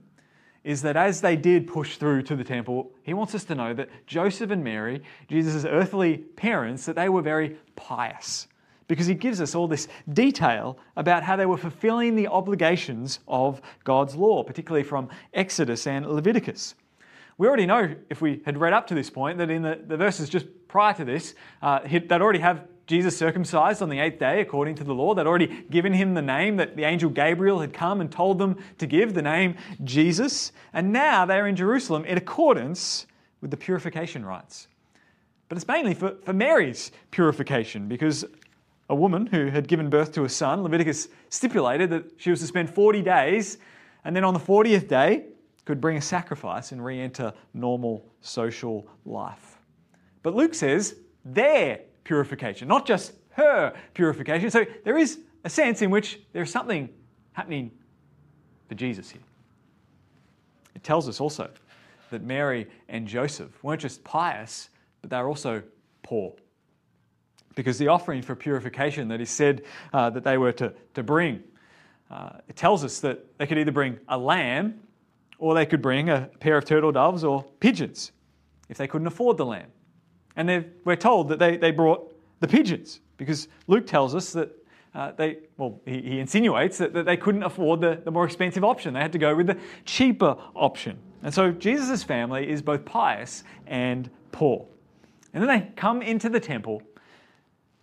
is 0.66 0.82
that 0.82 0.98
as 0.98 1.22
they 1.22 1.38
did 1.38 1.66
push 1.66 1.96
through 1.96 2.24
to 2.24 2.36
the 2.36 2.44
temple, 2.44 2.92
he 3.02 3.14
wants 3.14 3.34
us 3.34 3.46
to 3.46 3.56
know 3.56 3.74
that 3.74 3.88
Joseph 4.08 4.52
and 4.52 4.62
Mary, 4.62 5.02
Jesus' 5.30 5.64
earthly 5.64 6.18
parents, 6.18 6.86
that 6.86 6.98
they 6.98 7.08
were 7.08 7.22
very 7.22 7.56
pious 7.78 8.50
because 8.90 9.08
he 9.08 9.14
gives 9.14 9.40
us 9.40 9.56
all 9.56 9.70
this 9.70 9.88
detail 10.12 10.78
about 10.98 11.24
how 11.24 11.38
they 11.38 11.46
were 11.46 11.56
fulfilling 11.56 12.14
the 12.14 12.28
obligations 12.28 13.20
of 13.26 13.62
God's 13.86 14.18
law, 14.18 14.44
particularly 14.44 14.84
from 14.84 15.08
Exodus 15.34 15.88
and 15.88 16.06
Leviticus. 16.06 16.76
We 17.38 17.48
already 17.48 17.68
know, 17.68 17.96
if 18.10 18.20
we 18.20 18.42
had 18.46 18.58
read 18.58 18.74
up 18.74 18.86
to 18.88 18.96
this 18.96 19.10
point, 19.10 19.38
that 19.38 19.50
in 19.50 19.62
the, 19.62 19.80
the 19.88 19.96
verses 19.96 20.28
just 20.28 20.46
prior 20.68 20.94
to 20.96 21.06
this, 21.06 21.36
uh, 21.62 21.80
they'd 21.88 22.12
already 22.12 22.40
have 22.40 22.68
Jesus 22.90 23.16
circumcised 23.16 23.84
on 23.84 23.90
the 23.90 24.00
eighth 24.00 24.18
day 24.18 24.42
according 24.42 24.74
to 24.74 24.84
the 24.84 24.96
law. 24.96 25.14
They'd 25.14 25.28
already 25.28 25.64
given 25.70 25.94
him 25.94 26.16
the 26.16 26.24
name 26.24 26.56
that 26.56 26.76
the 26.76 26.86
angel 26.86 27.12
Gabriel 27.12 27.60
had 27.60 27.72
come 27.72 28.02
and 28.02 28.12
told 28.12 28.40
them 28.40 28.58
to 28.80 28.88
give, 28.88 29.14
the 29.14 29.22
name 29.22 29.58
Jesus. 29.84 30.52
And 30.74 30.92
now 30.92 31.24
they're 31.24 31.46
in 31.46 31.56
Jerusalem 31.56 32.04
in 32.06 32.18
accordance 32.18 33.06
with 33.42 33.52
the 33.52 33.58
purification 33.58 34.26
rites. 34.26 34.68
But 35.50 35.60
it's 35.60 35.68
mainly 35.68 35.94
for, 35.94 36.16
for 36.24 36.34
Mary's 36.34 36.92
purification 37.12 37.88
because 37.88 38.26
a 38.90 38.96
woman 38.96 39.28
who 39.28 39.50
had 39.50 39.68
given 39.68 39.92
birth 39.92 40.12
to 40.14 40.24
a 40.24 40.30
son, 40.30 40.64
Leviticus 40.64 41.10
stipulated 41.30 41.92
that 41.92 42.06
she 42.18 42.32
was 42.32 42.40
to 42.40 42.48
spend 42.48 42.72
40 42.72 43.04
days 43.04 43.60
and 44.04 44.16
then 44.16 44.24
on 44.24 44.34
the 44.34 44.40
40th 44.40 44.88
day 44.88 45.26
could 45.64 45.80
bring 45.80 45.98
a 45.98 46.02
sacrifice 46.02 46.72
and 46.72 46.84
re 46.84 47.00
enter 47.00 47.34
normal 47.54 48.04
social 48.22 48.88
life. 49.06 49.60
But 50.24 50.34
Luke 50.34 50.56
says 50.56 50.96
their 51.24 51.82
purification, 52.10 52.68
not 52.68 52.88
just 52.88 53.14
her 53.34 53.72
purification. 53.94 54.50
So 54.50 54.66
there 54.84 54.98
is 54.98 55.20
a 55.44 55.50
sense 55.50 55.84
in 55.84 55.92
which 55.92 56.20
there's 56.34 56.50
something 56.50 56.90
happening 57.34 57.70
for 58.68 58.74
Jesus 58.74 59.12
here. 59.12 59.22
It 60.74 60.84
tells 60.84 61.08
us 61.08 61.22
also 61.22 61.52
that 62.10 62.24
Mary 62.24 62.66
and 62.88 63.08
Joseph 63.08 63.64
weren't 63.64 63.82
just 63.82 64.04
pious, 64.04 64.70
but 65.02 65.12
they 65.12 65.18
were 65.18 65.28
also 65.28 65.62
poor 66.02 66.34
because 67.54 67.78
the 67.78 67.90
offering 67.90 68.24
for 68.24 68.36
purification 68.36 69.08
that 69.10 69.22
is 69.22 69.30
said 69.30 69.62
uh, 69.94 70.10
that 70.10 70.24
they 70.24 70.40
were 70.40 70.52
to, 70.54 70.74
to 70.96 71.04
bring, 71.04 71.44
uh, 72.10 72.40
it 72.48 72.56
tells 72.56 72.84
us 72.84 73.02
that 73.02 73.38
they 73.38 73.46
could 73.46 73.60
either 73.60 73.72
bring 73.72 74.00
a 74.08 74.18
lamb 74.18 74.80
or 75.38 75.54
they 75.54 75.68
could 75.68 75.84
bring 75.84 76.10
a 76.10 76.28
pair 76.40 76.58
of 76.58 76.66
turtle 76.66 76.92
doves 76.92 77.24
or 77.24 77.44
pigeons 77.60 78.14
if 78.68 78.80
they 78.80 78.88
couldn't 78.88 79.06
afford 79.06 79.38
the 79.38 79.46
lamb. 79.46 79.68
And 80.40 80.72
we're 80.86 80.96
told 80.96 81.28
that 81.28 81.40
they, 81.40 81.58
they 81.58 81.72
brought 81.72 82.16
the 82.40 82.48
pigeons 82.48 83.02
because 83.18 83.50
Luke 83.68 83.86
tells 83.86 84.16
us 84.16 84.32
that 84.32 84.50
uh, 84.96 85.12
they, 85.12 85.40
well, 85.58 85.82
he, 85.86 86.02
he 86.02 86.20
insinuates 86.20 86.78
that, 86.78 86.94
that, 86.94 87.06
they 87.06 87.18
couldn't 87.18 87.44
afford 87.44 87.82
the, 87.82 88.00
the 88.06 88.10
more 88.10 88.24
expensive 88.24 88.64
option. 88.64 88.94
They 88.94 89.02
had 89.02 89.12
to 89.12 89.18
go 89.18 89.36
with 89.36 89.48
the 89.48 89.58
cheaper 89.84 90.38
option. 90.56 90.98
And 91.24 91.34
so 91.34 91.52
Jesus' 91.52 92.04
family 92.04 92.50
is 92.50 92.62
both 92.62 92.86
pious 92.86 93.44
and 93.68 94.10
poor. 94.32 94.66
And 95.34 95.44
then 95.44 95.50
they 95.50 95.68
come 95.76 96.02
into 96.02 96.30
the 96.30 96.40
temple 96.40 96.84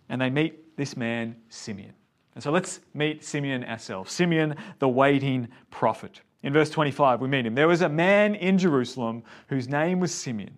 and 0.09 0.19
they 0.19 0.31
meet 0.31 0.75
this 0.77 0.97
man, 0.97 1.35
Simeon. 1.49 1.93
And 2.33 2.43
so 2.43 2.49
let's 2.49 2.79
meet 2.95 3.23
Simeon 3.23 3.65
ourselves. 3.65 4.11
Simeon, 4.11 4.55
the 4.79 4.89
waiting 4.89 5.47
prophet. 5.69 6.21
In 6.41 6.53
verse 6.53 6.71
25, 6.71 7.21
we 7.21 7.27
meet 7.27 7.45
him. 7.45 7.53
There 7.53 7.67
was 7.67 7.81
a 7.81 7.89
man 7.89 8.33
in 8.33 8.57
Jerusalem 8.57 9.21
whose 9.47 9.69
name 9.69 9.99
was 9.99 10.11
Simeon. 10.11 10.57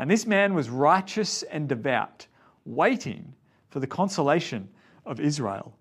And 0.00 0.10
this 0.10 0.26
man 0.26 0.54
was 0.54 0.70
righteous 0.70 1.42
and 1.42 1.68
devout, 1.68 2.26
waiting 2.64 3.34
for 3.68 3.80
the 3.80 3.86
consolation 3.86 4.66
of 5.04 5.20
Israel. 5.20 5.76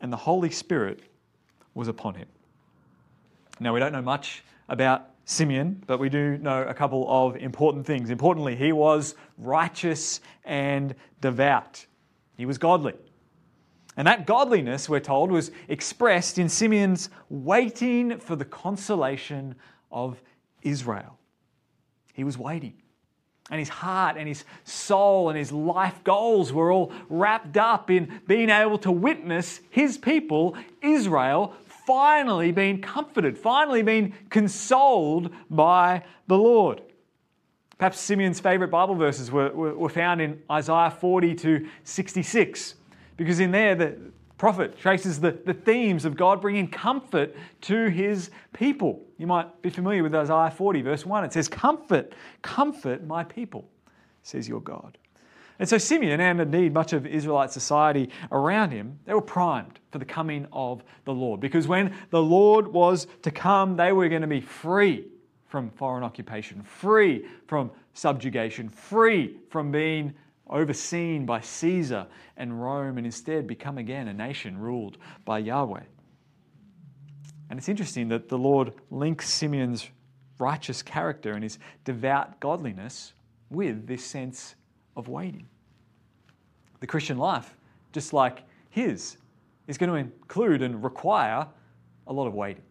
And 0.00 0.12
the 0.12 0.16
Holy 0.16 0.50
Spirit 0.50 1.04
was 1.72 1.86
upon 1.86 2.16
him. 2.16 2.26
Now, 3.60 3.72
we 3.72 3.78
don't 3.78 3.92
know 3.92 4.02
much 4.02 4.42
about 4.68 5.10
Simeon, 5.26 5.80
but 5.86 6.00
we 6.00 6.08
do 6.08 6.38
know 6.38 6.64
a 6.64 6.74
couple 6.74 7.06
of 7.08 7.36
important 7.36 7.86
things. 7.86 8.10
Importantly, 8.10 8.56
he 8.56 8.72
was 8.72 9.14
righteous 9.38 10.20
and 10.44 10.96
devout. 11.20 11.86
He 12.36 12.46
was 12.46 12.58
godly. 12.58 12.94
And 13.96 14.08
that 14.08 14.26
godliness, 14.26 14.88
we're 14.88 14.98
told, 14.98 15.30
was 15.30 15.52
expressed 15.68 16.40
in 16.40 16.48
Simeon's 16.48 17.10
waiting 17.28 18.18
for 18.18 18.34
the 18.34 18.44
consolation 18.44 19.54
of 19.92 20.20
Israel. 20.62 21.16
He 22.12 22.24
was 22.24 22.36
waiting. 22.36 22.82
And 23.50 23.60
his 23.60 23.68
heart 23.68 24.16
and 24.16 24.26
his 24.26 24.44
soul 24.64 25.28
and 25.28 25.38
his 25.38 25.52
life 25.52 26.02
goals 26.02 26.52
were 26.52 26.72
all 26.72 26.92
wrapped 27.08 27.56
up 27.56 27.90
in 27.90 28.20
being 28.26 28.50
able 28.50 28.78
to 28.78 28.90
witness 28.90 29.60
his 29.70 29.96
people, 29.96 30.56
Israel, 30.82 31.54
finally 31.86 32.50
being 32.50 32.80
comforted, 32.80 33.38
finally 33.38 33.82
being 33.82 34.14
consoled 34.30 35.30
by 35.48 36.02
the 36.26 36.36
Lord. 36.36 36.82
Perhaps 37.78 38.00
Simeon's 38.00 38.40
favorite 38.40 38.68
Bible 38.70 38.94
verses 38.94 39.30
were, 39.30 39.50
were, 39.52 39.74
were, 39.74 39.88
found 39.88 40.20
in 40.20 40.42
Isaiah 40.50 40.90
40 40.90 41.34
to 41.36 41.68
66, 41.84 42.74
because 43.16 43.38
in 43.38 43.52
there 43.52 43.74
the 43.74 43.96
prophet 44.38 44.78
traces 44.78 45.20
the, 45.20 45.38
the 45.44 45.54
themes 45.54 46.04
of 46.04 46.16
God 46.16 46.40
bringing 46.40 46.68
comfort 46.68 47.34
to 47.62 47.88
his 47.88 48.30
people. 48.52 49.02
You 49.18 49.26
might 49.26 49.62
be 49.62 49.70
familiar 49.70 50.02
with 50.02 50.14
Isaiah 50.14 50.50
40, 50.50 50.82
verse 50.82 51.06
1. 51.06 51.24
It 51.24 51.32
says, 51.32 51.48
Comfort, 51.48 52.12
comfort 52.42 53.06
my 53.06 53.24
people, 53.24 53.68
says 54.22 54.48
your 54.48 54.60
God. 54.60 54.98
And 55.58 55.66
so 55.66 55.78
Simeon, 55.78 56.20
and 56.20 56.40
indeed 56.40 56.74
much 56.74 56.92
of 56.92 57.06
Israelite 57.06 57.50
society 57.50 58.10
around 58.30 58.72
him, 58.72 58.98
they 59.06 59.14
were 59.14 59.22
primed 59.22 59.80
for 59.90 59.98
the 59.98 60.04
coming 60.04 60.46
of 60.52 60.82
the 61.06 61.14
Lord. 61.14 61.40
Because 61.40 61.66
when 61.66 61.94
the 62.10 62.22
Lord 62.22 62.68
was 62.68 63.06
to 63.22 63.30
come, 63.30 63.76
they 63.76 63.92
were 63.92 64.08
going 64.08 64.20
to 64.20 64.28
be 64.28 64.42
free 64.42 65.06
from 65.46 65.70
foreign 65.70 66.04
occupation, 66.04 66.62
free 66.62 67.24
from 67.46 67.70
subjugation, 67.94 68.68
free 68.68 69.38
from 69.48 69.70
being 69.72 70.12
overseen 70.48 71.26
by 71.26 71.40
Caesar 71.40 72.06
and 72.36 72.62
Rome, 72.62 72.98
and 72.98 73.06
instead 73.06 73.46
become 73.46 73.78
again 73.78 74.08
a 74.08 74.14
nation 74.14 74.58
ruled 74.58 74.98
by 75.24 75.38
Yahweh. 75.38 75.82
And 77.48 77.58
it's 77.58 77.68
interesting 77.68 78.08
that 78.08 78.28
the 78.28 78.38
Lord 78.38 78.72
links 78.90 79.28
Simeon's 79.28 79.88
righteous 80.38 80.82
character 80.82 81.32
and 81.32 81.42
his 81.42 81.58
devout 81.84 82.40
godliness 82.40 83.12
with 83.50 83.86
this 83.86 84.04
sense 84.04 84.54
of 84.96 85.08
waiting. 85.08 85.46
The 86.80 86.86
Christian 86.86 87.18
life, 87.18 87.56
just 87.92 88.12
like 88.12 88.42
his, 88.70 89.16
is 89.66 89.78
going 89.78 89.90
to 89.90 89.96
include 89.96 90.62
and 90.62 90.82
require 90.82 91.46
a 92.06 92.12
lot 92.12 92.26
of 92.26 92.34
waiting. 92.34 92.62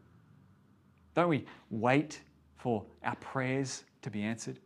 Don't 1.14 1.30
we 1.30 1.46
wait 1.70 2.22
for 2.58 2.84
our 3.04 3.16
prayers 3.16 3.84
to 4.02 4.10
be 4.10 4.22
answered. 4.22 4.60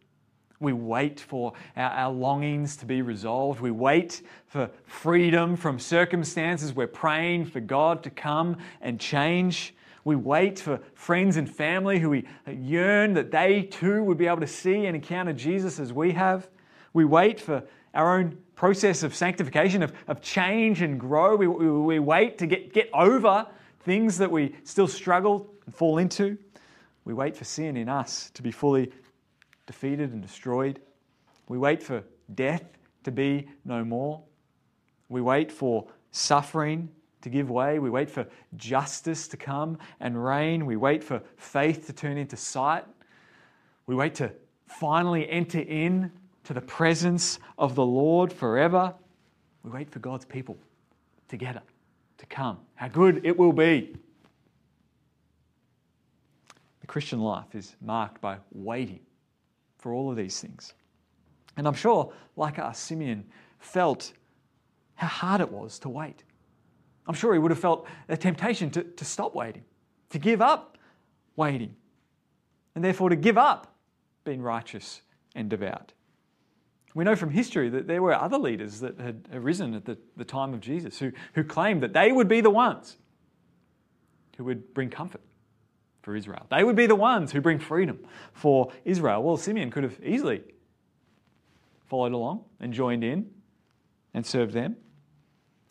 We 0.60 0.74
wait 0.74 1.20
for 1.20 1.54
our, 1.78 1.90
our, 1.92 2.12
longings 2.12 2.76
to 2.78 2.86
be 2.86 3.02
resolved. 3.02 3.62
We 3.62 3.72
wait 3.72 4.22
for 4.46 4.70
freedom 4.86 5.56
from 5.56 5.80
circumstances. 5.80 6.74
We're 6.74 6.88
praying 6.88 7.46
for 7.46 7.62
God 7.62 8.04
to 8.04 8.10
come 8.10 8.58
and 8.82 9.00
change. 9.00 9.74
We 10.04 10.18
wait 10.18 10.60
for 10.60 10.82
friends 10.96 11.38
and 11.38 11.50
family 11.50 12.00
who 12.00 12.10
we 12.10 12.26
yearn 12.46 13.14
that 13.14 13.32
they 13.32 13.64
too 13.64 14.04
would 14.04 14.18
be 14.18 14.28
able 14.28 14.42
to 14.42 14.48
see 14.48 14.86
and 14.86 14.96
encounter 14.96 15.34
Jesus 15.34 15.80
as 15.80 15.94
we 15.94 16.12
have. 16.12 16.50
We 16.94 17.06
wait 17.06 17.40
for 17.40 17.64
our 17.94 18.20
own 18.20 18.38
process 18.56 19.04
of 19.04 19.16
sanctification, 19.16 19.82
of, 19.82 19.94
of 20.08 20.22
change 20.22 20.82
and 20.82 21.00
grow. 21.00 21.38
We, 21.38 21.48
we, 21.48 21.72
we 21.72 22.00
wait 22.00 22.38
to 22.40 22.48
get, 22.48 22.74
get 22.74 22.90
over 22.94 23.48
things 23.82 24.18
that 24.18 24.30
we 24.30 24.56
still 24.66 24.88
struggle 24.88 25.50
and 25.66 25.74
fall 25.74 26.00
into. 26.00 26.38
We 27.06 27.14
wait 27.14 27.38
for 27.38 27.46
sin 27.46 27.78
in 27.78 27.88
us 27.88 28.30
to 28.34 28.42
be 28.42 28.52
fully 28.52 28.92
defeated 29.70 30.12
and 30.14 30.20
destroyed. 30.20 30.82
We 31.48 31.60
wait 31.60 31.84
for 31.84 32.04
death 32.34 32.64
to 33.04 33.12
be 33.12 33.48
no 33.66 33.86
more. 33.86 34.20
We 35.10 35.22
wait 35.22 35.52
for 35.52 35.86
suffering 36.10 36.90
to 37.22 37.30
give 37.30 37.52
way. 37.52 37.78
We 37.78 37.92
wait 37.92 38.10
for 38.10 38.26
justice 38.56 39.28
to 39.28 39.38
come 39.38 39.78
and 40.00 40.26
reign. 40.26 40.66
We 40.66 40.76
wait 40.76 41.04
for 41.04 41.22
faith 41.38 41.86
to 41.86 41.94
turn 41.94 42.18
into 42.18 42.36
sight. 42.36 42.84
We 43.86 43.94
wait 43.94 44.16
to 44.16 44.32
finally 44.66 45.30
enter 45.30 45.60
in 45.60 46.12
to 46.46 46.56
the 46.56 46.62
presence 46.62 47.38
of 47.60 47.76
the 47.76 47.86
Lord 47.86 48.34
forever. 48.34 48.96
We 49.62 49.70
wait 49.70 49.92
for 49.92 50.00
God's 50.00 50.26
people 50.26 50.58
together 51.28 51.62
to 52.18 52.26
come. 52.26 52.58
How 52.74 52.88
good 52.88 53.24
it 53.24 53.38
will 53.38 53.54
be. 53.54 53.96
The 56.82 56.88
Christian 56.88 57.20
life 57.20 57.54
is 57.54 57.76
marked 57.80 58.20
by 58.20 58.38
waiting 58.52 59.02
for 59.80 59.94
all 59.94 60.12
of 60.12 60.18
these 60.18 60.40
things. 60.40 60.74
And 61.58 61.68
I'm 61.68 61.74
sure, 61.74 62.14
like 62.36 62.60
us, 62.60 62.80
Simeon 62.80 63.26
felt 63.58 64.14
how 64.96 65.08
hard 65.08 65.42
it 65.42 65.52
was 65.52 65.80
to 65.80 65.90
wait. 65.90 66.24
I'm 67.08 67.16
sure 67.16 67.34
he 67.34 67.40
would 67.40 67.52
have 67.52 67.60
felt 67.60 67.88
a 68.08 68.16
temptation 68.16 68.70
to, 68.72 68.84
to 68.84 69.06
stop 69.06 69.34
waiting, 69.34 69.64
to 70.12 70.20
give 70.20 70.42
up 70.42 70.78
waiting, 71.36 71.76
and 72.76 72.84
therefore 72.84 73.10
to 73.10 73.16
give 73.16 73.38
up 73.38 73.76
being 74.24 74.42
righteous 74.42 75.02
and 75.34 75.50
devout. 75.50 75.94
We 76.94 77.04
know 77.04 77.16
from 77.16 77.32
history 77.32 77.70
that 77.70 77.88
there 77.88 78.02
were 78.02 78.14
other 78.14 78.38
leaders 78.38 78.80
that 78.82 79.00
had 79.00 79.28
arisen 79.34 79.74
at 79.74 79.86
the, 79.86 79.98
the 80.18 80.26
time 80.26 80.54
of 80.54 80.60
Jesus 80.60 81.00
who, 81.00 81.12
who 81.34 81.44
claimed 81.44 81.82
that 81.84 81.94
they 81.94 82.12
would 82.12 82.28
be 82.28 82.42
the 82.42 82.50
ones 82.50 82.98
who 84.38 84.44
would 84.44 84.74
bring 84.74 84.90
comfort 84.90 85.22
for 86.10 86.16
Israel. 86.16 86.48
They 86.50 86.64
would 86.64 86.76
be 86.76 86.88
the 86.88 86.96
ones 86.96 87.32
who 87.32 87.40
bring 87.40 87.60
freedom 87.60 88.00
for 88.34 88.72
Israel. 88.84 89.22
Well, 89.22 89.38
Simeon 89.38 89.70
could 89.70 89.84
have 89.84 90.00
easily 90.04 90.42
followed 91.86 92.14
along 92.14 92.46
and 92.60 92.74
joined 92.74 93.04
in 93.04 93.30
and 94.16 94.26
served 94.26 94.54
them. 94.54 94.76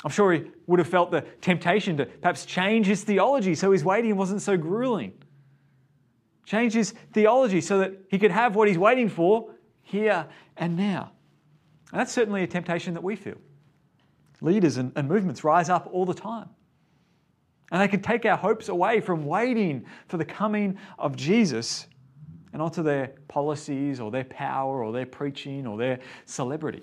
I'm 0.05 0.13
sure 0.13 0.33
he 0.33 0.45
would 0.69 0.79
have 0.79 0.87
felt 0.87 1.11
the 1.11 1.23
temptation 1.41 1.97
to 1.97 2.07
perhaps 2.07 2.47
change 2.47 2.87
his 2.87 3.03
theology 3.03 3.57
so 3.57 3.73
his 3.73 3.83
waiting 3.83 4.17
wasn't 4.17 4.41
so 4.41 4.57
grueling. 4.57 5.13
Change 6.47 6.73
his 6.75 6.95
theology 7.13 7.61
so 7.61 7.81
that 7.81 7.95
he 8.09 8.17
could 8.17 8.31
have 8.31 8.55
what 8.55 8.69
he's 8.69 8.79
waiting 8.79 9.09
for 9.09 9.51
here 9.83 10.25
and 10.57 10.77
now. 10.77 11.11
And 11.91 11.99
that's 11.99 12.13
certainly 12.13 12.45
a 12.45 12.47
temptation 12.47 12.95
that 12.95 13.03
we 13.03 13.17
feel. 13.17 13.39
Leaders 14.41 14.77
and, 14.77 14.93
and 14.95 15.09
movements 15.09 15.43
rise 15.43 15.69
up 15.69 15.89
all 15.91 16.07
the 16.07 16.15
time. 16.15 16.49
And 17.71 17.81
they 17.81 17.89
can 17.89 18.01
take 18.01 18.25
our 18.25 18.37
hopes 18.37 18.69
away 18.69 19.01
from 19.01 19.27
waiting 19.27 19.85
for 20.09 20.17
the 20.17 20.25
coming 20.25 20.79
of 20.99 21.17
Jesus 21.17 21.87
and 22.53 22.63
onto 22.63 22.83
their 22.83 23.13
policies 23.29 24.01
or 24.01 24.11
their 24.11 24.25
power 24.25 24.83
or 24.83 24.93
their 24.93 25.07
preaching 25.07 25.67
or 25.67 25.77
their 25.77 25.99
celebrity. 26.25 26.83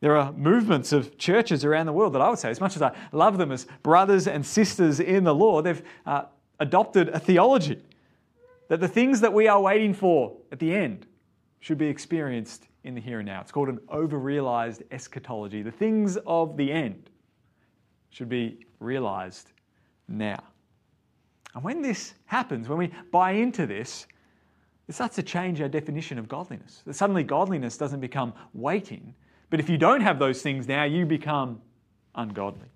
There 0.00 0.16
are 0.16 0.32
movements 0.32 0.92
of 0.92 1.16
churches 1.16 1.64
around 1.64 1.86
the 1.86 1.92
world 1.92 2.12
that 2.14 2.22
I 2.22 2.28
would 2.28 2.40
say, 2.40 2.50
as 2.50 2.60
much 2.60 2.74
as 2.74 2.82
I 2.82 2.92
love 3.12 3.38
them 3.38 3.52
as 3.52 3.68
brothers 3.84 4.26
and 4.26 4.44
sisters 4.44 4.98
in 4.98 5.22
the 5.22 5.34
Lord, 5.34 5.64
they've 5.64 5.82
uh, 6.04 6.24
adopted 6.58 7.08
a 7.10 7.20
theology 7.20 7.80
that 8.66 8.80
the 8.80 8.88
things 8.88 9.20
that 9.20 9.32
we 9.32 9.46
are 9.46 9.60
waiting 9.60 9.94
for 9.94 10.36
at 10.50 10.58
the 10.58 10.74
end 10.74 11.06
should 11.60 11.78
be 11.78 11.86
experienced 11.86 12.66
in 12.82 12.96
the 12.96 13.00
here 13.00 13.20
and 13.20 13.26
now. 13.26 13.40
It's 13.40 13.52
called 13.52 13.68
an 13.68 13.78
over 13.88 14.18
realized 14.18 14.82
eschatology. 14.90 15.62
The 15.62 15.70
things 15.70 16.16
of 16.26 16.56
the 16.56 16.72
end 16.72 17.10
should 18.12 18.28
be 18.28 18.64
realized 18.78 19.50
now. 20.06 20.42
And 21.54 21.64
when 21.64 21.82
this 21.82 22.14
happens, 22.26 22.68
when 22.68 22.78
we 22.78 22.92
buy 23.10 23.32
into 23.32 23.66
this, 23.66 24.06
it 24.88 24.94
starts 24.94 25.16
to 25.16 25.22
change 25.22 25.60
our 25.60 25.68
definition 25.68 26.18
of 26.18 26.28
godliness. 26.28 26.82
That 26.86 26.94
suddenly 26.94 27.24
godliness 27.24 27.76
doesn't 27.76 28.00
become 28.00 28.32
waiting, 28.52 29.14
but 29.50 29.60
if 29.60 29.68
you 29.68 29.78
don't 29.78 30.00
have 30.02 30.18
those 30.18 30.42
things 30.42 30.68
now, 30.68 30.84
you 30.84 31.06
become 31.06 31.60
ungodly. 32.14 32.68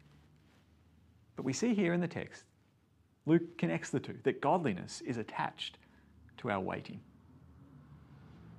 But 1.37 1.45
we 1.45 1.53
see 1.53 1.75
here 1.75 1.93
in 1.93 2.01
the 2.01 2.09
text, 2.09 2.45
Luke 3.27 3.59
connects 3.59 3.91
the 3.91 4.01
two, 4.01 4.17
that 4.23 4.41
godliness 4.41 5.03
is 5.03 5.19
attached 5.19 5.79
to 6.39 6.51
our 6.51 6.61
waiting. 6.61 7.01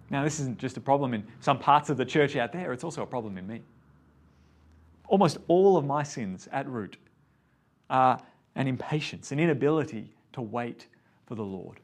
Now, 0.10 0.24
this 0.24 0.40
isn't 0.40 0.58
just 0.58 0.78
a 0.78 0.82
problem 0.82 1.14
in 1.14 1.26
some 1.40 1.60
parts 1.60 1.90
of 1.90 1.98
the 1.98 2.06
church 2.06 2.36
out 2.36 2.54
there, 2.54 2.72
it's 2.74 2.84
also 2.84 3.02
a 3.02 3.08
problem 3.08 3.38
in 3.38 3.48
me. 3.48 3.62
Almost 5.08 5.38
all 5.48 5.78
of 5.78 5.86
my 5.86 6.04
sins 6.04 6.48
at 6.52 6.68
root 6.68 6.98
are 7.90 8.20
an 8.56 8.68
impatience, 8.68 9.32
an 9.32 9.40
inability 9.40 10.14
to 10.34 10.42
wait 10.42 10.88
for 11.26 11.36
the 11.36 11.44
Lord. 11.44 11.80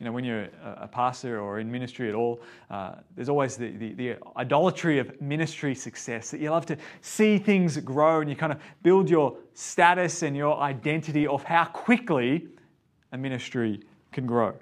You 0.00 0.06
know, 0.06 0.12
when 0.12 0.24
you're 0.24 0.48
a 0.62 0.88
pastor 0.88 1.40
or 1.40 1.60
in 1.60 1.70
ministry 1.70 2.08
at 2.08 2.16
all, 2.16 2.40
uh, 2.68 2.96
there's 3.14 3.28
always 3.28 3.56
the, 3.56 3.70
the, 3.70 3.92
the, 3.94 4.16
idolatry 4.36 4.98
of 4.98 5.20
ministry 5.20 5.74
success 5.74 6.32
that 6.32 6.40
you 6.40 6.50
love 6.50 6.66
to 6.66 6.76
see 7.00 7.38
things 7.38 7.76
grow 7.78 8.20
and 8.20 8.28
you 8.28 8.34
kind 8.34 8.52
of 8.52 8.60
build 8.82 9.08
your 9.08 9.36
status 9.54 10.22
and 10.22 10.36
your 10.36 10.58
identity 10.58 11.28
of 11.28 11.44
how 11.44 11.64
quickly 11.66 12.48
a 13.12 13.16
ministry 13.16 13.80
can 14.10 14.26
grow. 14.26 14.52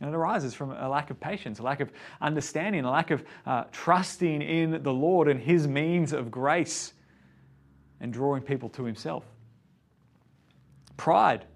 And 0.00 0.10
it 0.10 0.16
arises 0.16 0.54
from 0.54 0.72
a 0.72 0.88
lack 0.88 1.10
of 1.10 1.20
patience, 1.20 1.60
a 1.60 1.62
lack 1.62 1.78
of 1.78 1.92
understanding, 2.20 2.84
a 2.84 2.90
lack 2.90 3.12
of 3.12 3.24
uh, 3.46 3.64
trusting 3.70 4.42
in 4.42 4.82
the 4.82 4.92
Lord 4.92 5.28
and 5.28 5.40
His 5.40 5.68
means 5.68 6.12
of 6.12 6.32
grace 6.32 6.94
and 8.04 8.12
drawing 8.12 8.42
people 8.42 8.68
to 8.68 8.84
Himself. 8.84 9.24
Pride 10.98 11.46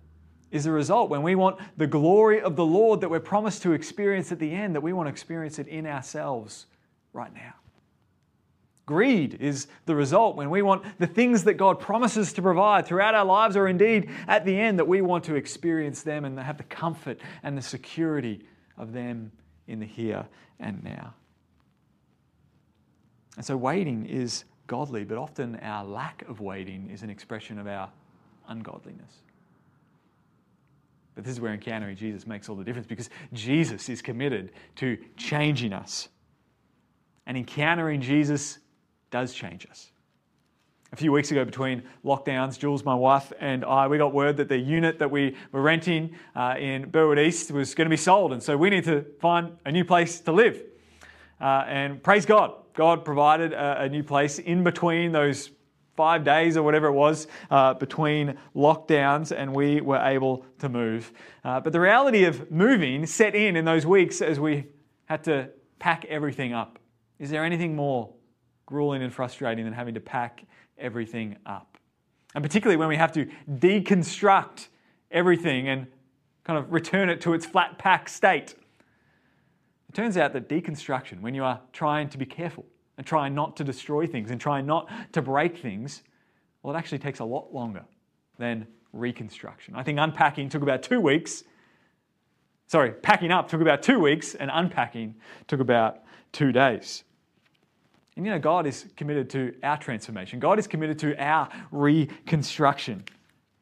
is 0.51 0.65
the 0.65 0.73
result 0.73 1.11
when 1.11 1.23
we 1.23 1.35
want 1.35 1.61
the 1.77 1.87
glory 1.87 2.41
of 2.41 2.57
the 2.57 2.65
Lord 2.65 3.03
that 3.03 3.11
we're 3.11 3.21
promised 3.21 3.63
to 3.65 3.73
experience 3.73 4.33
at 4.33 4.39
the 4.39 4.51
end, 4.51 4.75
that 4.75 4.81
we 4.81 4.95
want 4.95 5.09
to 5.09 5.11
experience 5.11 5.59
it 5.59 5.69
in 5.69 5.87
ourselves 5.87 6.65
right 7.13 7.33
now. 7.35 7.53
Greed 8.87 9.37
is 9.43 9.67
the 9.85 9.95
result 9.95 10.37
when 10.37 10.49
we 10.49 10.63
want 10.63 10.85
the 10.99 11.07
things 11.07 11.45
that 11.45 11.55
God 11.55 11.81
promises 11.81 12.33
to 12.33 12.41
provide 12.41 12.87
throughout 12.87 13.15
our 13.15 13.27
lives, 13.27 13.55
or 13.55 13.69
indeed 13.69 14.09
at 14.27 14.47
the 14.47 14.59
end, 14.59 14.79
that 14.79 14.89
we 14.89 15.03
want 15.03 15.25
to 15.25 15.35
experience 15.35 16.03
them 16.03 16.25
and 16.25 16.39
have 16.39 16.57
the 16.57 16.65
comfort 16.65 17.21
and 17.43 17.59
the 17.59 17.63
security 17.63 18.41
of 18.79 18.95
them 18.95 19.33
in 19.67 19.81
the 19.81 19.87
here 19.87 20.27
and 20.59 20.83
now. 20.83 21.13
And 23.37 23.45
so, 23.45 23.55
waiting 23.55 24.07
is 24.07 24.45
godly, 24.69 25.03
but 25.03 25.19
often 25.19 25.57
our 25.57 25.85
lack 25.85 26.23
of 26.29 26.41
waiting 26.41 26.89
is 26.91 27.03
an 27.03 27.11
expression 27.11 27.59
of 27.59 27.67
our 27.67 27.91
ungodliness. 28.49 29.23
But 31.17 31.25
this 31.25 31.33
is 31.33 31.41
where 31.41 31.53
encountering 31.53 31.97
Jesus 31.97 32.29
makes 32.29 32.49
all 32.49 32.55
the 32.55 32.63
difference 32.63 32.87
because 32.87 33.11
Jesus 33.33 33.89
is 33.89 34.01
committed 34.01 34.53
to 34.77 34.97
changing 35.17 35.73
us. 35.73 36.09
And 37.27 37.37
encountering 37.37 38.01
Jesus 38.01 38.59
does 39.11 39.35
change 39.35 39.67
us. 39.69 39.91
A 40.93 40.97
few 40.97 41.11
weeks 41.11 41.31
ago, 41.33 41.45
between 41.45 41.83
lockdowns, 42.05 42.59
Jules, 42.59 42.85
my 42.85 42.95
wife, 42.95 43.33
and 43.41 43.65
I, 43.65 43.89
we 43.89 43.99
got 43.99 44.15
word 44.15 44.37
that 44.37 44.49
the 44.49 44.57
unit 44.57 44.99
that 45.01 45.11
we 45.11 45.37
were 45.53 45.61
renting 45.61 46.15
uh, 46.37 46.55
in 46.59 46.89
Burwood 46.89 47.19
East 47.19 47.51
was 47.51 47.75
going 47.75 47.87
to 47.87 47.91
be 47.91 47.97
sold. 47.97 48.33
And 48.33 48.43
so 48.43 48.57
we 48.57 48.71
need 48.71 48.85
to 48.85 49.05
find 49.21 49.53
a 49.67 49.73
new 49.73 49.85
place 49.85 50.21
to 50.21 50.33
live. 50.33 50.63
Uh, 51.41 51.65
and 51.67 52.03
praise 52.03 52.27
God, 52.27 52.55
God 52.75 53.05
provided 53.05 53.53
a, 53.53 53.83
a 53.83 53.89
new 53.89 54.03
place 54.03 54.39
in 54.39 54.65
between 54.65 55.13
those 55.13 55.51
five 55.99 56.23
days 56.23 56.57
or 56.57 56.63
whatever 56.63 56.87
it 56.87 56.93
was 56.93 57.27
uh, 57.51 57.75
between 57.75 58.39
lockdowns, 58.55 59.37
and 59.37 59.53
we 59.53 59.81
were 59.81 59.99
able 59.99 60.47
to 60.61 60.69
move. 60.69 61.13
Uh, 61.45 61.59
but 61.59 61.73
the 61.73 61.81
reality 61.81 62.25
of 62.25 62.51
moving 62.53 63.05
set 63.05 63.35
in 63.35 63.57
in 63.57 63.65
those 63.65 63.85
weeks 63.85 64.23
as 64.23 64.39
we 64.39 64.65
had 65.07 65.25
to 65.25 65.51
pack 65.81 66.05
everything 66.05 66.53
up. 66.53 66.79
Is 67.19 67.31
there 67.31 67.45
anything 67.45 67.75
more 67.75 68.13
grueling 68.65 69.03
and 69.03 69.13
frustrating 69.13 69.65
than 69.65 69.75
having 69.75 69.95
to 69.95 70.01
pack 70.01 70.45
everything 70.79 71.37
up? 71.47 71.79
And 72.35 72.45
particularly 72.45 72.77
when 72.77 72.89
we 72.89 72.97
have 72.97 73.11
to 73.13 73.27
deconstruct 73.51 74.69
everything 75.11 75.69
and 75.69 75.89
kind 76.45 76.59
of 76.59 76.73
return 76.73 77.09
it 77.11 77.21
to 77.23 77.35
its 77.35 77.45
flat 77.45 77.77
pack 77.79 78.09
state. 78.09 78.55
Turns 79.99 80.17
out 80.17 80.33
that 80.35 80.49
deconstruction, 80.49 81.23
when 81.23 81.35
you 81.35 81.43
are 81.43 81.61
trying 81.73 82.09
to 82.11 82.19
be 82.19 82.25
careful, 82.25 82.65
and 82.99 83.05
trying 83.05 83.35
not 83.35 83.57
to 83.57 83.65
destroy 83.65 84.07
things 84.07 84.31
and 84.31 84.41
trying 84.41 84.65
not 84.65 84.89
to 85.13 85.21
break 85.21 85.59
things, 85.59 86.05
well, 86.63 86.73
it 86.73 86.79
actually 86.79 87.01
takes 87.01 87.19
a 87.19 87.25
lot 87.25 87.53
longer 87.53 87.85
than 88.39 88.69
reconstruction. 88.93 89.75
I 89.75 89.83
think 89.83 89.99
unpacking 89.99 90.51
took 90.51 90.63
about 90.63 90.85
two 90.85 91.01
weeks. 91.01 91.43
Sorry, 92.69 92.93
packing 92.93 93.33
up 93.33 93.49
took 93.49 93.61
about 93.61 93.83
two 93.83 93.99
weeks, 93.99 94.37
and 94.37 94.53
unpacking 94.55 95.17
took 95.49 95.59
about 95.59 96.03
two 96.31 96.53
days. 96.53 97.03
And 98.15 98.25
you 98.25 98.31
know, 98.31 98.39
God 98.39 98.69
is 98.69 98.87
committed 98.97 99.29
to 99.31 99.53
our 99.65 99.79
transformation, 99.79 100.39
God 100.39 100.61
is 100.61 100.69
committed 100.69 101.01
to 101.01 101.21
our 101.21 101.49
reconstruction. 101.73 103.03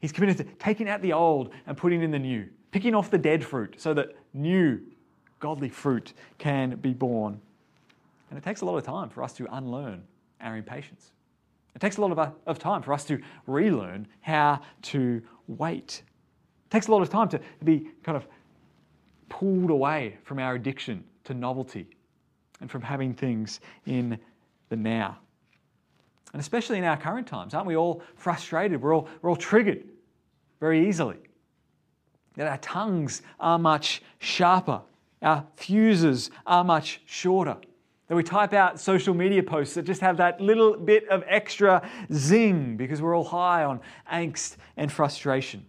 He's 0.01 0.12
committed 0.12 0.37
to 0.37 0.44
taking 0.57 0.87
out 0.87 1.01
the 1.01 1.14
old 1.14 1.55
and 1.66 1.79
putting 1.79 2.03
in 2.03 2.11
the 2.11 2.18
new, 2.18 2.46
picking 2.72 2.94
off 2.94 3.11
the 3.11 3.16
dead 3.16 3.42
fruit 3.42 3.77
so 3.79 3.94
that 3.94 4.11
new, 4.35 4.83
godly 5.40 5.68
fruit 5.68 6.12
can 6.38 6.77
be 6.77 6.92
born. 6.92 7.40
And 8.31 8.38
it 8.38 8.42
takes 8.42 8.61
a 8.61 8.64
lot 8.64 8.77
of 8.77 8.85
time 8.85 9.09
for 9.09 9.22
us 9.22 9.33
to 9.35 9.46
unlearn 9.55 10.03
our 10.40 10.57
impatience. 10.57 11.12
It 11.75 11.81
takes 11.81 11.99
a 11.99 12.01
lot 12.01 12.11
of, 12.11 12.18
uh, 12.18 12.31
of 12.46 12.59
time 12.59 12.83
for 12.83 12.92
us 12.92 13.05
to 13.05 13.20
relearn 13.46 14.09
how 14.20 14.61
to 14.83 15.22
wait. 15.46 16.03
It 16.66 16.70
takes 16.70 16.88
a 16.88 16.90
lot 16.90 17.03
of 17.03 17.11
time 17.11 17.29
to 17.29 17.40
be 17.62 17.88
kind 18.03 18.16
of 18.16 18.27
pulled 19.29 19.70
away 19.70 20.16
from 20.25 20.38
our 20.38 20.55
addiction 20.55 21.05
to 21.25 21.35
novelty 21.35 21.87
and 22.61 22.70
from 22.70 22.81
having 22.81 23.12
things 23.12 23.61
in 23.85 24.18
the 24.70 24.77
now. 24.77 25.18
And 26.33 26.40
especially 26.40 26.79
in 26.79 26.85
our 26.85 26.96
current 26.96 27.27
times, 27.27 27.55
aren't 27.55 27.66
we 27.66 27.77
all 27.77 28.03
frustrated? 28.16 28.81
We're 28.81 28.94
all, 28.94 29.09
we're 29.22 29.31
all 29.31 29.37
triggered 29.37 29.85
very 30.61 30.88
easily. 30.88 31.16
That 32.37 32.46
our 32.46 32.59
tongues 32.59 33.22
are 33.40 33.59
much 33.59 34.03
sharper, 34.18 34.81
our 35.22 35.46
fuses 35.57 36.31
are 36.46 36.64
much 36.64 37.00
shorter. 37.07 37.57
That 38.09 38.14
we 38.14 38.22
type 38.22 38.52
out 38.52 38.79
social 38.79 39.14
media 39.14 39.42
posts 39.42 39.74
that 39.74 39.83
just 39.83 40.00
have 40.00 40.16
that 40.18 40.40
little 40.40 40.76
bit 40.76 41.09
of 41.09 41.24
extra 41.26 41.88
zing 42.12 42.76
because 42.76 43.02
we're 43.02 43.16
all 43.16 43.24
high 43.24 43.64
on 43.64 43.81
angst 44.12 44.57
and 44.76 44.92
frustration. 44.92 45.64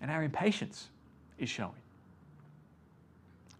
And 0.00 0.10
our 0.10 0.24
impatience 0.24 0.88
is 1.38 1.48
showing. 1.48 1.72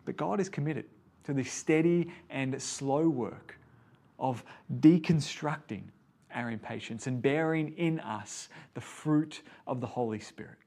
But 0.04 0.16
God 0.16 0.40
is 0.40 0.48
committed 0.48 0.86
to 1.24 1.32
the 1.32 1.44
steady 1.44 2.10
and 2.30 2.60
slow 2.60 3.08
work 3.08 3.58
of 4.18 4.44
deconstructing 4.80 5.82
our 6.34 6.50
impatience 6.50 7.06
and 7.06 7.20
bearing 7.22 7.72
in 7.76 8.00
us 8.00 8.48
the 8.74 8.80
fruit 8.80 9.42
of 9.66 9.80
the 9.80 9.86
Holy 9.86 10.20
Spirit. 10.20 10.58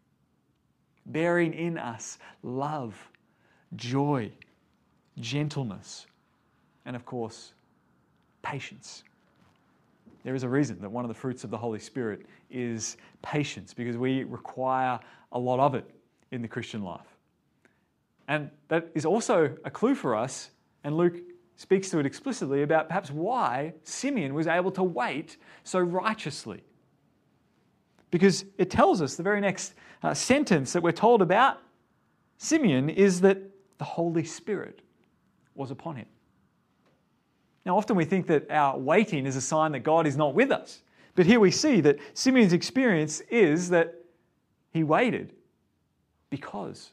Bearing 1.05 1.53
in 1.53 1.77
us 1.77 2.19
love, 2.43 2.95
joy, 3.75 4.31
gentleness, 5.19 6.07
and 6.85 6.95
of 6.95 7.05
course, 7.05 7.53
patience. 8.41 9.03
There 10.23 10.35
is 10.35 10.43
a 10.43 10.49
reason 10.49 10.79
that 10.81 10.89
one 10.89 11.05
of 11.05 11.09
the 11.09 11.15
fruits 11.15 11.43
of 11.43 11.49
the 11.49 11.57
Holy 11.57 11.79
Spirit 11.79 12.25
is 12.49 12.97
patience 13.21 13.73
because 13.73 13.97
we 13.97 14.23
require 14.23 14.99
a 15.31 15.39
lot 15.39 15.59
of 15.59 15.75
it 15.75 15.89
in 16.31 16.41
the 16.41 16.47
Christian 16.47 16.83
life. 16.83 17.15
And 18.27 18.49
that 18.67 18.89
is 18.93 19.05
also 19.05 19.55
a 19.65 19.71
clue 19.71 19.95
for 19.95 20.15
us, 20.15 20.51
and 20.83 20.95
Luke 20.95 21.17
speaks 21.55 21.89
to 21.89 21.99
it 21.99 22.05
explicitly 22.05 22.61
about 22.61 22.87
perhaps 22.87 23.11
why 23.11 23.73
Simeon 23.83 24.33
was 24.33 24.47
able 24.47 24.71
to 24.71 24.83
wait 24.83 25.37
so 25.63 25.79
righteously. 25.79 26.63
Because 28.11 28.45
it 28.57 28.69
tells 28.69 29.01
us 29.01 29.15
the 29.15 29.23
very 29.23 29.41
next 29.41 29.73
uh, 30.01 30.13
sentence 30.13 30.73
that 30.73 30.81
we're 30.81 30.91
told 30.91 31.21
about 31.21 31.57
Simeon 32.37 32.89
is 32.89 33.21
that 33.21 33.39
the 33.79 33.85
Holy 33.85 34.23
Spirit 34.23 34.81
was 35.55 35.71
upon 35.71 35.95
him. 35.95 36.05
Now, 37.65 37.77
often 37.77 37.95
we 37.95 38.05
think 38.05 38.27
that 38.27 38.49
our 38.51 38.77
waiting 38.77 39.25
is 39.25 39.35
a 39.35 39.41
sign 39.41 39.71
that 39.71 39.81
God 39.81 40.05
is 40.05 40.15
not 40.15 40.33
with 40.35 40.51
us. 40.51 40.81
But 41.15 41.25
here 41.25 41.39
we 41.39 41.51
see 41.51 41.81
that 41.81 41.97
Simeon's 42.13 42.53
experience 42.53 43.19
is 43.29 43.69
that 43.69 43.95
he 44.71 44.83
waited 44.83 45.33
because 46.29 46.91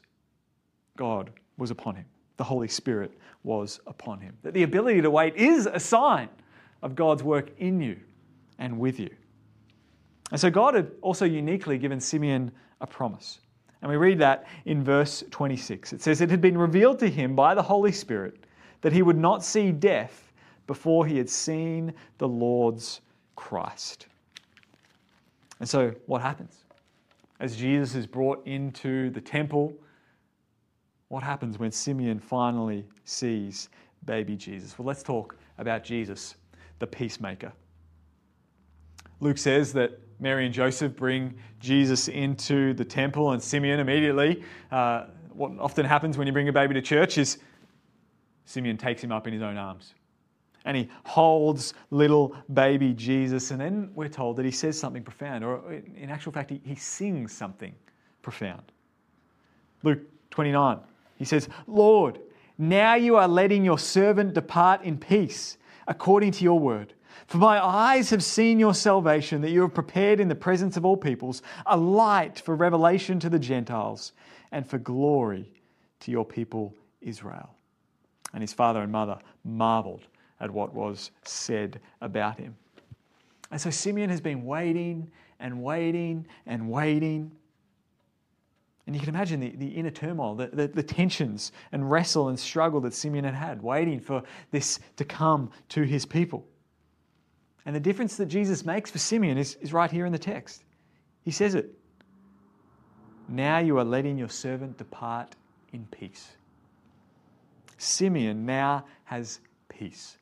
God 0.97 1.31
was 1.57 1.71
upon 1.71 1.95
him. 1.95 2.05
The 2.37 2.43
Holy 2.43 2.67
Spirit 2.67 3.13
was 3.43 3.79
upon 3.87 4.19
him. 4.19 4.35
That 4.43 4.53
the 4.53 4.63
ability 4.63 5.01
to 5.01 5.09
wait 5.09 5.35
is 5.35 5.65
a 5.65 5.79
sign 5.79 6.29
of 6.81 6.95
God's 6.95 7.23
work 7.23 7.51
in 7.57 7.79
you 7.79 7.99
and 8.59 8.79
with 8.79 8.99
you. 8.99 9.09
And 10.31 10.39
so 10.39 10.49
God 10.49 10.73
had 10.73 10.91
also 11.01 11.25
uniquely 11.25 11.77
given 11.77 11.99
Simeon 11.99 12.51
a 12.81 12.87
promise. 12.87 13.39
And 13.81 13.91
we 13.91 13.97
read 13.97 14.19
that 14.19 14.45
in 14.65 14.83
verse 14.83 15.23
26. 15.31 15.93
It 15.93 16.01
says, 16.01 16.21
It 16.21 16.29
had 16.29 16.41
been 16.41 16.57
revealed 16.57 16.99
to 16.99 17.09
him 17.09 17.35
by 17.35 17.53
the 17.53 17.61
Holy 17.61 17.91
Spirit 17.91 18.45
that 18.81 18.93
he 18.93 19.01
would 19.01 19.17
not 19.17 19.43
see 19.43 19.71
death 19.71 20.31
before 20.65 21.05
he 21.05 21.17
had 21.17 21.29
seen 21.29 21.93
the 22.17 22.27
Lord's 22.27 23.01
Christ. 23.35 24.07
And 25.59 25.67
so, 25.67 25.93
what 26.05 26.21
happens? 26.21 26.63
As 27.39 27.55
Jesus 27.55 27.95
is 27.95 28.07
brought 28.07 28.45
into 28.47 29.09
the 29.11 29.21
temple, 29.21 29.73
what 31.09 31.23
happens 31.23 31.57
when 31.57 31.71
Simeon 31.71 32.19
finally 32.19 32.85
sees 33.05 33.69
baby 34.05 34.35
Jesus? 34.35 34.77
Well, 34.77 34.87
let's 34.87 35.03
talk 35.03 35.37
about 35.57 35.83
Jesus, 35.83 36.35
the 36.79 36.87
peacemaker. 36.87 37.53
Luke 39.19 39.37
says 39.37 39.73
that 39.73 39.99
Mary 40.19 40.45
and 40.45 40.53
Joseph 40.53 40.95
bring 40.95 41.33
Jesus 41.59 42.07
into 42.07 42.73
the 42.73 42.85
temple, 42.85 43.31
and 43.31 43.41
Simeon 43.41 43.79
immediately, 43.79 44.43
uh, 44.71 45.05
what 45.33 45.51
often 45.59 45.85
happens 45.85 46.17
when 46.17 46.27
you 46.27 46.33
bring 46.33 46.49
a 46.49 46.53
baby 46.53 46.73
to 46.73 46.81
church 46.81 47.17
is 47.17 47.37
Simeon 48.45 48.77
takes 48.77 49.03
him 49.03 49.11
up 49.11 49.27
in 49.27 49.33
his 49.33 49.41
own 49.41 49.57
arms. 49.57 49.93
And 50.65 50.75
he 50.75 50.89
holds 51.05 51.73
little 51.91 52.35
baby 52.53 52.93
Jesus, 52.93 53.51
and 53.51 53.61
then 53.61 53.91
we're 53.93 54.09
told 54.09 54.35
that 54.37 54.45
he 54.45 54.51
says 54.51 54.77
something 54.77 55.03
profound, 55.03 55.43
or 55.43 55.71
in 55.71 56.09
actual 56.09 56.31
fact, 56.31 56.49
he, 56.49 56.61
he 56.63 56.75
sings 56.75 57.31
something 57.31 57.73
profound. 58.21 58.71
Luke 59.83 59.99
29, 60.31 60.79
he 61.17 61.25
says, 61.25 61.47
Lord, 61.67 62.19
now 62.57 62.95
you 62.95 63.15
are 63.15 63.27
letting 63.27 63.63
your 63.63 63.77
servant 63.77 64.33
depart 64.33 64.81
in 64.81 64.97
peace, 64.97 65.57
according 65.87 66.31
to 66.31 66.43
your 66.43 66.59
word. 66.59 66.93
For 67.27 67.37
my 67.39 67.63
eyes 67.63 68.09
have 68.11 68.23
seen 68.23 68.57
your 68.57 68.73
salvation, 68.73 69.41
that 69.41 69.51
you 69.51 69.61
have 69.61 69.73
prepared 69.73 70.21
in 70.21 70.29
the 70.29 70.35
presence 70.35 70.77
of 70.77 70.85
all 70.85 70.95
peoples 70.95 71.41
a 71.65 71.75
light 71.75 72.39
for 72.39 72.55
revelation 72.55 73.19
to 73.19 73.29
the 73.29 73.39
Gentiles 73.39 74.13
and 74.53 74.65
for 74.65 74.77
glory 74.77 75.51
to 75.99 76.11
your 76.11 76.23
people 76.23 76.73
Israel. 77.01 77.53
And 78.33 78.41
his 78.41 78.53
father 78.53 78.81
and 78.81 78.91
mother 78.91 79.19
marveled 79.43 80.07
at 80.39 80.49
what 80.49 80.73
was 80.73 81.11
said 81.23 81.81
about 81.99 82.39
him. 82.39 82.55
And 83.51 83.59
so 83.59 83.69
Simeon 83.69 84.09
has 84.09 84.21
been 84.21 84.45
waiting 84.45 85.11
and 85.39 85.61
waiting 85.61 86.25
and 86.45 86.69
waiting. 86.69 87.31
And 88.85 88.95
you 88.95 89.01
can 89.01 89.09
imagine 89.09 89.41
the, 89.41 89.49
the 89.49 89.67
inner 89.67 89.89
turmoil, 89.89 90.35
the, 90.35 90.47
the, 90.47 90.67
the, 90.69 90.83
tensions 90.83 91.51
and 91.73 91.89
wrestle 91.89 92.29
and 92.29 92.39
struggle 92.39 92.79
that 92.81 92.93
Simeon 92.93 93.25
had 93.25 93.33
had, 93.33 93.61
waiting 93.61 93.99
for 93.99 94.23
this 94.51 94.79
to 94.95 95.03
come 95.03 95.51
to 95.69 95.83
his 95.83 96.05
people. 96.05 96.45
And 97.67 97.75
the 97.75 97.81
difference 97.81 98.15
that 98.15 98.27
Jesus 98.27 98.65
makes 98.65 98.89
for 98.89 98.97
Simeon 98.97 99.37
is, 99.37 99.57
is 99.59 99.73
right 99.73 99.91
here 99.91 100.05
in 100.05 100.13
the 100.13 100.17
text. 100.17 100.63
He 101.23 101.31
says 101.31 101.53
it 101.53 101.69
Now 103.27 103.59
you 103.59 103.77
are 103.77 103.83
letting 103.83 104.17
your 104.17 104.29
servant 104.29 104.77
depart 104.77 105.35
in 105.73 105.85
peace. 105.91 106.31
Simeon 107.77 108.45
now 108.45 108.85
has 109.03 109.41
peace. 109.67 110.17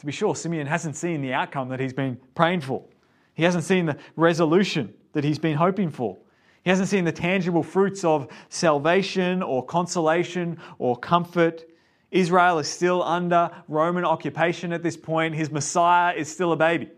To 0.00 0.06
be 0.06 0.12
sure, 0.12 0.36
Simeon 0.36 0.66
hasn't 0.66 0.96
seen 0.96 1.22
the 1.22 1.32
outcome 1.32 1.70
that 1.70 1.80
he's 1.80 1.94
been 1.94 2.20
praying 2.34 2.60
for. 2.60 2.84
He 3.32 3.42
hasn't 3.42 3.64
seen 3.64 3.86
the 3.86 3.96
resolution 4.14 4.92
that 5.14 5.24
he's 5.24 5.38
been 5.38 5.56
hoping 5.56 5.90
for. 5.90 6.18
He 6.62 6.68
hasn't 6.68 6.90
seen 6.90 7.06
the 7.06 7.12
tangible 7.12 7.62
fruits 7.62 8.04
of 8.04 8.28
salvation 8.50 9.42
or 9.42 9.64
consolation 9.64 10.58
or 10.78 10.94
comfort. 10.94 11.64
Israel 12.10 12.58
is 12.58 12.68
still 12.68 13.02
under 13.02 13.50
Roman 13.68 14.04
occupation 14.04 14.72
at 14.72 14.82
this 14.82 14.96
point. 14.96 15.34
His 15.34 15.50
Messiah 15.50 16.14
is 16.14 16.30
still 16.30 16.52
a 16.52 16.56
baby. 16.56 16.88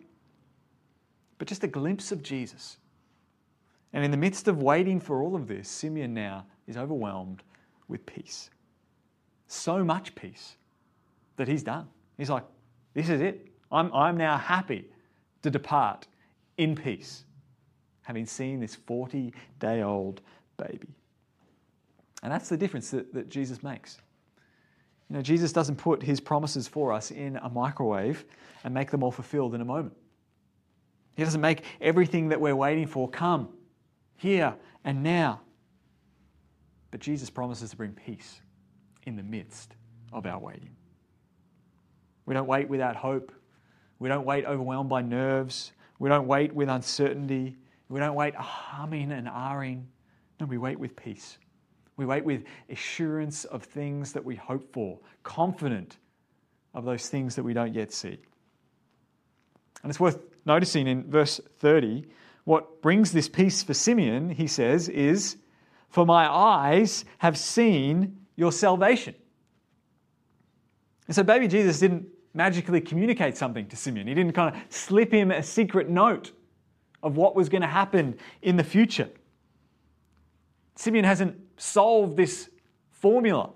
But 1.38 1.48
just 1.48 1.64
a 1.64 1.68
glimpse 1.68 2.12
of 2.12 2.22
Jesus. 2.22 2.76
And 3.92 4.04
in 4.04 4.10
the 4.10 4.16
midst 4.16 4.46
of 4.46 4.62
waiting 4.62 5.00
for 5.00 5.22
all 5.22 5.34
of 5.34 5.48
this, 5.48 5.68
Simeon 5.68 6.14
now 6.14 6.46
is 6.66 6.76
overwhelmed 6.76 7.42
with 7.88 8.06
peace. 8.06 8.50
So 9.48 9.82
much 9.82 10.14
peace 10.14 10.56
that 11.36 11.48
he's 11.48 11.64
done. 11.64 11.88
He's 12.16 12.30
like, 12.30 12.44
this 12.94 13.08
is 13.08 13.20
it. 13.20 13.48
I'm, 13.72 13.92
I'm 13.92 14.16
now 14.16 14.36
happy 14.36 14.86
to 15.42 15.50
depart 15.50 16.06
in 16.56 16.74
peace, 16.76 17.24
having 18.02 18.26
seen 18.26 18.60
this 18.60 18.74
40 18.74 19.32
day 19.58 19.82
old 19.82 20.20
baby. 20.56 20.88
And 22.22 22.30
that's 22.30 22.48
the 22.48 22.56
difference 22.56 22.90
that, 22.90 23.12
that 23.14 23.28
Jesus 23.28 23.62
makes. 23.62 23.98
You 25.10 25.16
know, 25.16 25.22
Jesus 25.22 25.52
doesn't 25.52 25.76
put 25.76 26.02
his 26.04 26.20
promises 26.20 26.68
for 26.68 26.92
us 26.92 27.10
in 27.10 27.36
a 27.36 27.50
microwave 27.50 28.24
and 28.62 28.72
make 28.72 28.92
them 28.92 29.02
all 29.02 29.10
fulfilled 29.10 29.56
in 29.56 29.60
a 29.60 29.64
moment. 29.64 29.96
He 31.16 31.24
doesn't 31.24 31.40
make 31.40 31.64
everything 31.80 32.28
that 32.28 32.40
we're 32.40 32.54
waiting 32.54 32.86
for 32.86 33.08
come 33.10 33.48
here 34.16 34.54
and 34.84 35.02
now. 35.02 35.40
But 36.92 37.00
Jesus 37.00 37.28
promises 37.28 37.70
to 37.70 37.76
bring 37.76 37.92
peace 37.92 38.40
in 39.04 39.16
the 39.16 39.22
midst 39.24 39.74
of 40.12 40.26
our 40.26 40.38
waiting. 40.38 40.76
We 42.24 42.34
don't 42.34 42.46
wait 42.46 42.68
without 42.68 42.94
hope. 42.94 43.32
We 43.98 44.08
don't 44.08 44.24
wait 44.24 44.44
overwhelmed 44.44 44.88
by 44.88 45.02
nerves. 45.02 45.72
We 45.98 46.08
don't 46.08 46.28
wait 46.28 46.54
with 46.54 46.68
uncertainty. 46.68 47.56
We 47.88 47.98
don't 47.98 48.14
wait 48.14 48.36
humming 48.36 49.10
and 49.10 49.26
ahhing. 49.26 49.86
No, 50.38 50.46
we 50.46 50.56
wait 50.56 50.78
with 50.78 50.94
peace. 50.94 51.38
We 52.00 52.06
wait 52.06 52.24
with 52.24 52.44
assurance 52.70 53.44
of 53.44 53.62
things 53.62 54.14
that 54.14 54.24
we 54.24 54.34
hope 54.34 54.72
for, 54.72 54.98
confident 55.22 55.98
of 56.72 56.86
those 56.86 57.10
things 57.10 57.36
that 57.36 57.42
we 57.42 57.52
don't 57.52 57.74
yet 57.74 57.92
see. 57.92 58.16
And 59.82 59.90
it's 59.90 60.00
worth 60.00 60.18
noticing 60.46 60.86
in 60.86 61.10
verse 61.10 61.42
30, 61.58 62.06
what 62.44 62.80
brings 62.80 63.12
this 63.12 63.28
peace 63.28 63.62
for 63.62 63.74
Simeon, 63.74 64.30
he 64.30 64.46
says, 64.46 64.88
is, 64.88 65.36
For 65.90 66.06
my 66.06 66.26
eyes 66.26 67.04
have 67.18 67.36
seen 67.36 68.16
your 68.34 68.50
salvation. 68.50 69.14
And 71.06 71.14
so 71.14 71.22
baby 71.22 71.48
Jesus 71.48 71.80
didn't 71.80 72.06
magically 72.32 72.80
communicate 72.80 73.36
something 73.36 73.66
to 73.66 73.76
Simeon. 73.76 74.06
He 74.06 74.14
didn't 74.14 74.32
kind 74.32 74.56
of 74.56 74.62
slip 74.70 75.12
him 75.12 75.30
a 75.30 75.42
secret 75.42 75.90
note 75.90 76.32
of 77.02 77.18
what 77.18 77.36
was 77.36 77.50
going 77.50 77.60
to 77.60 77.68
happen 77.68 78.16
in 78.40 78.56
the 78.56 78.64
future. 78.64 79.10
Simeon 80.80 81.04
hasn't 81.04 81.38
solved 81.58 82.16
this 82.16 82.48
formula. 82.88 83.50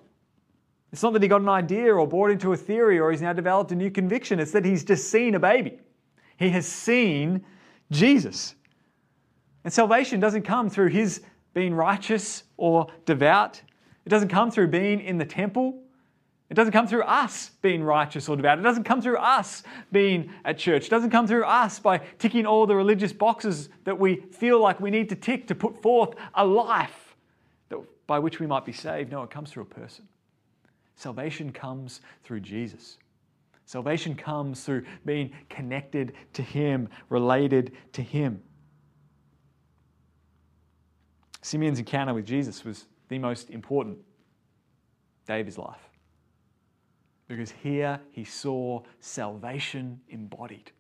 It's 0.93 1.03
not 1.03 1.15
that 1.15 1.23
he 1.23 1.29
got 1.29 1.41
an 1.41 1.49
idea 1.49 1.95
or 1.95 2.07
bought 2.07 2.31
into 2.31 2.53
a 2.53 2.57
theory 2.57 2.99
or 2.99 3.11
he's 3.11 3.23
now 3.23 3.33
developed 3.33 3.73
a 3.73 3.75
new 3.75 3.91
conviction. 3.91 4.39
It's 4.39 4.51
that 4.51 4.63
he's 4.63 4.85
just 4.85 5.11
seen 5.11 5.35
a 5.35 5.39
baby. 5.39 5.79
He 6.37 6.51
has 6.51 6.67
seen 6.67 7.43
Jesus. 7.91 8.57
And 9.65 9.73
salvation 9.73 10.21
doesn't 10.21 10.43
come 10.43 10.69
through 10.69 10.89
his 10.89 11.23
being 11.55 11.73
righteous 11.73 12.43
or 12.59 12.89
devout. 13.07 13.63
It 14.05 14.11
doesn't 14.11 14.29
come 14.29 14.51
through 14.51 14.69
being 14.69 15.01
in 15.01 15.17
the 15.17 15.25
temple. 15.25 15.83
It 16.51 16.55
doesn't 16.55 16.73
come 16.73 16.87
through 16.87 17.05
us 17.05 17.53
being 17.63 17.83
righteous 17.83 18.29
or 18.29 18.37
devout. 18.37 18.59
It 18.59 18.63
doesn't 18.63 18.85
come 18.85 19.01
through 19.01 19.17
us 19.17 19.63
being 19.93 20.31
at 20.45 20.59
church. 20.59 20.89
It 20.89 20.91
doesn't 20.91 21.09
come 21.09 21.27
through 21.27 21.45
us 21.45 21.79
by 21.79 22.03
ticking 22.19 22.45
all 22.45 22.67
the 22.67 22.77
religious 22.77 23.15
boxes 23.15 23.71
that 23.85 23.99
we 23.99 24.17
feel 24.17 24.61
like 24.61 24.79
we 24.79 24.91
need 24.91 25.09
to 25.09 25.17
tick 25.17 25.47
to 25.47 25.55
put 25.55 25.81
forth 25.81 26.17
a 26.35 26.45
life 26.45 27.04
by 28.07 28.19
which 28.19 28.41
we 28.41 28.47
might 28.47 28.65
be 28.65 28.73
saved. 28.73 29.11
No, 29.11 29.23
it 29.23 29.31
comes 29.31 29.51
through 29.51 29.65
a 29.65 29.67
person. 29.67 30.07
Salvation 30.97 31.53
comes 31.53 32.01
through 32.23 32.41
Jesus. 32.41 32.99
Salvation 33.67 34.15
comes 34.15 34.63
through 34.63 34.85
being 35.05 35.33
connected 35.49 36.13
to 36.35 36.43
Him, 36.43 36.89
related 37.09 37.73
to 37.93 38.03
Him. 38.03 38.43
Simeon's 41.41 41.79
encounter 41.79 42.15
with 42.15 42.27
Jesus 42.27 42.65
was 42.65 42.87
the 43.09 43.19
most 43.19 43.51
important 43.51 43.99
day 45.27 45.41
of 45.41 45.47
his 45.47 45.59
life 45.59 45.91
because 47.29 47.51
here 47.51 48.01
he 48.13 48.25
saw 48.25 48.83
salvation 49.01 50.01
embodied. 50.09 50.71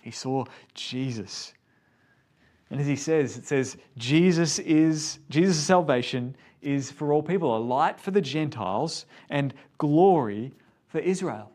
He 0.00 0.10
saw 0.10 0.44
Jesus. 0.74 1.54
And 2.70 2.80
as 2.80 2.86
he 2.86 2.96
says, 2.96 3.36
it 3.38 3.46
says, 3.46 3.76
Jesus 3.96 4.58
is, 4.58 5.18
Jesus' 5.30 5.58
salvation 5.58 6.36
is 6.60 6.90
for 6.90 7.12
all 7.12 7.22
people, 7.22 7.56
a 7.56 7.58
light 7.58 7.98
for 7.98 8.10
the 8.10 8.20
Gentiles 8.20 9.06
and 9.30 9.54
glory 9.78 10.52
for 10.88 10.98
Israel. 10.98 11.50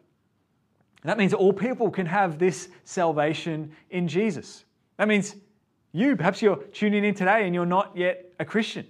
And 1.03 1.09
that 1.09 1.17
means 1.17 1.33
all 1.33 1.53
people 1.53 1.91
can 1.91 2.05
have 2.05 2.39
this 2.39 2.69
salvation 2.85 3.71
in 3.89 4.07
Jesus. 4.07 4.63
That 4.97 5.07
means 5.07 5.35
you, 5.91 6.15
perhaps 6.15 6.41
you're 6.41 6.55
tuning 6.55 7.03
in 7.03 7.13
today 7.13 7.45
and 7.45 7.53
you're 7.53 7.65
not 7.65 7.95
yet 7.95 8.33
a 8.39 8.45
Christian. 8.45 8.87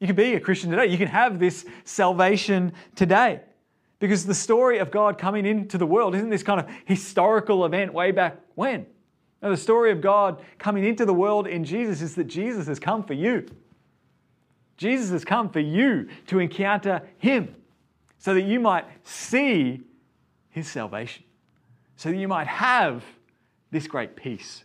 You 0.00 0.06
can 0.06 0.16
be 0.16 0.34
a 0.34 0.40
Christian 0.40 0.70
today. 0.70 0.86
You 0.86 0.98
can 0.98 1.08
have 1.08 1.38
this 1.38 1.66
salvation 1.84 2.72
today. 2.96 3.40
Because 3.98 4.24
the 4.24 4.34
story 4.34 4.78
of 4.78 4.90
God 4.90 5.18
coming 5.18 5.44
into 5.44 5.76
the 5.76 5.86
world 5.86 6.14
isn't 6.14 6.30
this 6.30 6.42
kind 6.42 6.58
of 6.58 6.70
historical 6.86 7.66
event 7.66 7.92
way 7.92 8.12
back 8.12 8.38
when. 8.54 8.86
No, 9.42 9.50
the 9.50 9.56
story 9.56 9.90
of 9.90 10.00
God 10.00 10.42
coming 10.58 10.84
into 10.84 11.06
the 11.06 11.14
world 11.14 11.46
in 11.46 11.64
Jesus 11.64 12.02
is 12.02 12.14
that 12.16 12.24
Jesus 12.24 12.66
has 12.66 12.78
come 12.78 13.02
for 13.02 13.14
you. 13.14 13.46
Jesus 14.76 15.10
has 15.10 15.24
come 15.24 15.50
for 15.50 15.60
you 15.60 16.08
to 16.26 16.38
encounter 16.38 17.02
Him 17.18 17.54
so 18.18 18.34
that 18.34 18.42
you 18.42 18.60
might 18.60 18.84
see 19.02 19.80
His 20.50 20.68
salvation, 20.68 21.24
so 21.96 22.10
that 22.10 22.16
you 22.16 22.28
might 22.28 22.46
have 22.46 23.02
this 23.70 23.86
great 23.86 24.16
peace, 24.16 24.64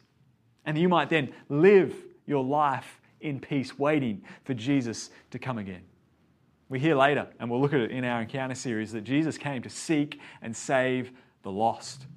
and 0.65 0.75
that 0.75 0.81
you 0.81 0.89
might 0.89 1.09
then 1.09 1.33
live 1.47 1.95
your 2.25 2.43
life 2.43 2.99
in 3.21 3.39
peace, 3.39 3.77
waiting 3.79 4.21
for 4.43 4.53
Jesus 4.53 5.09
to 5.31 5.39
come 5.39 5.57
again. 5.57 5.81
We 6.67 6.79
hear 6.79 6.95
later, 6.95 7.27
and 7.39 7.49
we'll 7.49 7.61
look 7.61 7.73
at 7.73 7.79
it 7.79 7.91
in 7.91 8.03
our 8.03 8.21
encounter 8.21 8.55
series, 8.55 8.91
that 8.91 9.03
Jesus 9.03 9.37
came 9.37 9.61
to 9.61 9.69
seek 9.69 10.19
and 10.41 10.55
save 10.55 11.11
the 11.43 11.51
lost. 11.51 12.07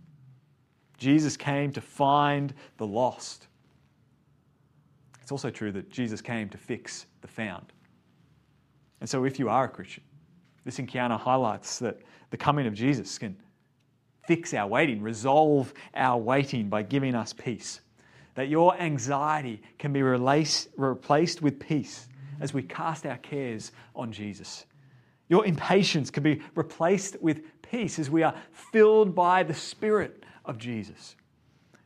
Jesus 0.98 1.36
came 1.36 1.72
to 1.72 1.80
find 1.80 2.52
the 2.76 2.86
lost. 2.86 3.46
It's 5.22 5.32
also 5.32 5.50
true 5.50 5.72
that 5.72 5.90
Jesus 5.90 6.20
came 6.20 6.48
to 6.50 6.58
fix 6.58 7.06
the 7.20 7.28
found. 7.28 7.72
And 9.00 9.08
so, 9.08 9.24
if 9.24 9.38
you 9.38 9.48
are 9.48 9.64
a 9.64 9.68
Christian, 9.68 10.02
this 10.64 10.78
encounter 10.78 11.16
highlights 11.16 11.78
that 11.78 11.98
the 12.30 12.36
coming 12.36 12.66
of 12.66 12.74
Jesus 12.74 13.16
can 13.18 13.36
fix 14.26 14.52
our 14.52 14.66
waiting, 14.66 15.00
resolve 15.00 15.72
our 15.94 16.18
waiting 16.18 16.68
by 16.68 16.82
giving 16.82 17.14
us 17.14 17.32
peace. 17.32 17.80
That 18.34 18.48
your 18.48 18.76
anxiety 18.78 19.62
can 19.78 19.92
be 19.92 20.02
replaced 20.02 21.42
with 21.42 21.58
peace 21.58 22.08
as 22.40 22.52
we 22.52 22.62
cast 22.62 23.06
our 23.06 23.16
cares 23.16 23.72
on 23.94 24.12
Jesus. 24.12 24.66
Your 25.28 25.44
impatience 25.44 26.10
can 26.10 26.22
be 26.22 26.40
replaced 26.54 27.20
with 27.20 27.42
peace 27.70 27.98
as 27.98 28.10
we 28.10 28.22
are 28.22 28.34
filled 28.72 29.14
by 29.14 29.42
the 29.42 29.54
Spirit 29.54 30.24
of 30.44 30.58
Jesus. 30.58 31.16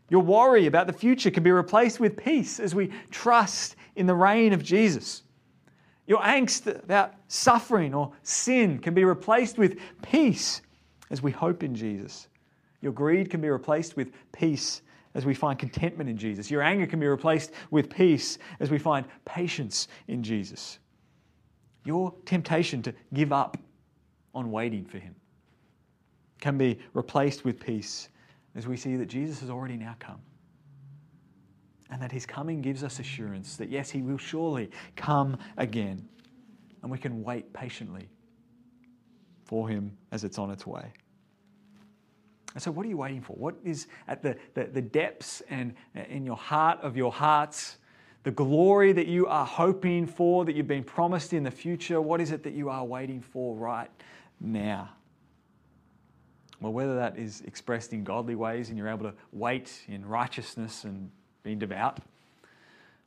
Your 0.08 0.22
worry 0.22 0.66
about 0.66 0.86
the 0.86 0.92
future 0.92 1.30
can 1.30 1.42
be 1.42 1.50
replaced 1.50 1.98
with 1.98 2.16
peace 2.16 2.60
as 2.60 2.74
we 2.74 2.90
trust 3.10 3.76
in 3.96 4.06
the 4.06 4.14
reign 4.14 4.52
of 4.52 4.62
Jesus. 4.62 5.22
Your 6.06 6.20
angst 6.20 6.66
about 6.82 7.14
suffering 7.28 7.94
or 7.94 8.12
sin 8.22 8.78
can 8.78 8.94
be 8.94 9.04
replaced 9.04 9.56
with 9.56 9.78
peace 10.02 10.60
as 11.10 11.22
we 11.22 11.30
hope 11.30 11.62
in 11.62 11.74
Jesus. 11.74 12.28
Your 12.80 12.92
greed 12.92 13.30
can 13.30 13.40
be 13.40 13.48
replaced 13.48 13.96
with 13.96 14.12
peace 14.32 14.82
as 15.14 15.24
we 15.24 15.34
find 15.34 15.58
contentment 15.58 16.10
in 16.10 16.16
Jesus. 16.16 16.50
Your 16.50 16.62
anger 16.62 16.86
can 16.86 17.00
be 17.00 17.06
replaced 17.06 17.52
with 17.70 17.88
peace 17.88 18.38
as 18.60 18.70
we 18.70 18.78
find 18.78 19.06
patience 19.24 19.88
in 20.08 20.22
Jesus. 20.22 20.78
Your 21.84 22.14
temptation 22.26 22.82
to 22.82 22.94
give 23.14 23.32
up 23.32 23.56
on 24.34 24.50
waiting 24.50 24.84
for 24.84 24.98
Him 24.98 25.14
can 26.42 26.58
be 26.58 26.76
replaced 26.92 27.44
with 27.44 27.58
peace 27.60 28.08
as 28.56 28.66
we 28.66 28.76
see 28.76 28.96
that 28.96 29.06
Jesus 29.06 29.40
has 29.40 29.48
already 29.48 29.76
now 29.76 29.94
come. 30.00 30.20
And 31.88 32.02
that 32.02 32.10
His 32.10 32.26
coming 32.26 32.60
gives 32.60 32.82
us 32.82 32.98
assurance 32.98 33.56
that, 33.56 33.70
yes, 33.70 33.90
He 33.90 34.02
will 34.02 34.18
surely 34.18 34.68
come 34.96 35.38
again. 35.56 36.06
And 36.82 36.90
we 36.90 36.98
can 36.98 37.22
wait 37.22 37.52
patiently 37.52 38.08
for 39.44 39.68
Him 39.68 39.96
as 40.10 40.24
it's 40.24 40.36
on 40.36 40.50
its 40.50 40.66
way. 40.66 40.92
And 42.54 42.62
so, 42.62 42.72
what 42.72 42.84
are 42.84 42.88
you 42.88 42.96
waiting 42.96 43.22
for? 43.22 43.34
What 43.34 43.54
is 43.64 43.86
at 44.08 44.20
the, 44.22 44.36
the, 44.54 44.64
the, 44.64 44.82
depths 44.82 45.42
and 45.48 45.74
uh, 45.96 46.00
in 46.08 46.26
your 46.26 46.36
heart 46.36 46.80
of 46.82 46.96
your 46.96 47.12
hearts, 47.12 47.78
the 48.24 48.32
glory 48.32 48.92
that 48.92 49.06
you 49.06 49.26
are 49.28 49.46
hoping 49.46 50.06
for, 50.06 50.44
that 50.44 50.56
you've 50.56 50.66
been 50.66 50.84
promised 50.84 51.32
in 51.32 51.44
the 51.44 51.50
future? 51.50 52.00
What 52.00 52.20
is 52.20 52.32
it 52.32 52.42
that 52.42 52.52
you 52.52 52.68
are 52.68 52.84
waiting 52.84 53.22
for 53.22 53.54
right 53.54 53.90
now? 54.40 54.90
Well, 56.62 56.72
whether 56.72 56.94
that 56.94 57.18
is 57.18 57.40
expressed 57.40 57.92
in 57.92 58.04
godly 58.04 58.36
ways 58.36 58.68
and 58.68 58.78
you're 58.78 58.88
able 58.88 59.10
to 59.10 59.14
wait 59.32 59.82
in 59.88 60.06
righteousness 60.06 60.84
and 60.84 61.10
being 61.42 61.58
devout, 61.58 61.98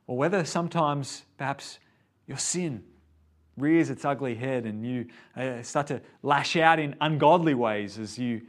or 0.08 0.18
whether 0.18 0.44
sometimes 0.44 1.24
perhaps 1.38 1.80
your 2.28 2.38
sin 2.38 2.84
rears 3.56 3.90
its 3.90 4.04
ugly 4.04 4.36
head 4.36 4.66
and 4.66 4.86
you 4.86 5.06
uh, 5.38 5.62
start 5.62 5.88
to 5.88 6.02
lash 6.22 6.58
out 6.58 6.80
in 6.80 6.96
ungodly 7.00 7.54
ways 7.54 7.98
as 7.98 8.20
you 8.20 8.42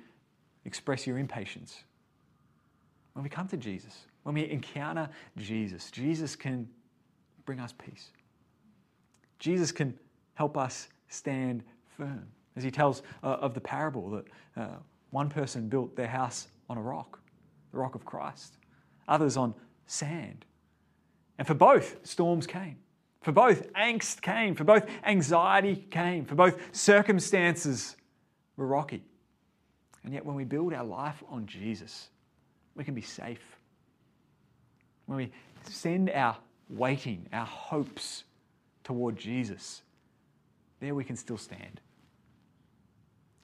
express 0.65 1.07
your 1.07 1.19
impatience. 1.19 1.85
When 3.13 3.23
we 3.23 3.29
come 3.29 3.47
to 3.49 3.57
Jesus, 3.57 4.07
when 4.25 4.35
we 4.35 4.51
encounter 4.51 5.09
Jesus, 5.37 5.93
Jesus 5.93 6.35
can 6.35 6.69
bring 7.45 7.61
us 7.61 7.73
peace. 7.73 8.11
Jesus 9.39 9.71
can 9.71 9.97
help 10.35 10.59
us 10.59 10.89
stand 11.09 11.63
firm. 11.97 12.27
As 12.57 12.65
he 12.65 12.73
tells 12.73 13.03
uh, 13.23 13.27
of 13.27 13.55
the 13.55 13.61
parable 13.61 14.11
that 14.11 14.25
uh, 14.57 14.69
one 15.17 15.31
person 15.31 15.67
built 15.67 15.97
their 15.97 16.07
house 16.07 16.49
on 16.69 16.77
a 16.77 16.83
rock, 16.83 17.19
the 17.73 17.79
rock 17.79 17.95
of 17.95 18.05
Christ, 18.05 18.59
others 19.09 19.39
on 19.39 19.55
sand. 19.87 20.45
And 21.39 21.47
for 21.47 21.55
both, 21.55 22.07
storms 22.07 22.47
came. 22.47 22.77
For 23.23 23.33
both, 23.33 23.73
angst 23.73 24.21
came. 24.21 24.55
For 24.55 24.65
both, 24.65 24.87
anxiety 25.05 25.87
came. 25.91 26.27
For 26.27 26.35
both, 26.35 26.61
circumstances 26.77 27.97
were 28.59 28.67
rocky. 28.67 29.03
And 30.05 30.13
yet, 30.13 30.23
when 30.23 30.37
we 30.37 30.45
build 30.45 30.75
our 30.75 30.85
life 30.85 31.23
on 31.31 31.47
Jesus, 31.47 32.11
we 32.75 32.85
can 32.85 32.93
be 32.93 33.01
safe. 33.01 33.57
When 35.07 35.17
we 35.17 35.33
send 35.63 36.11
our 36.11 36.37
waiting, 36.69 37.27
our 37.33 37.47
hopes 37.47 38.25
toward 38.85 39.17
Jesus, 39.17 39.81
there 40.79 40.95
we 40.95 41.05
can 41.05 41.17
still 41.17 41.39
stand. 41.39 41.81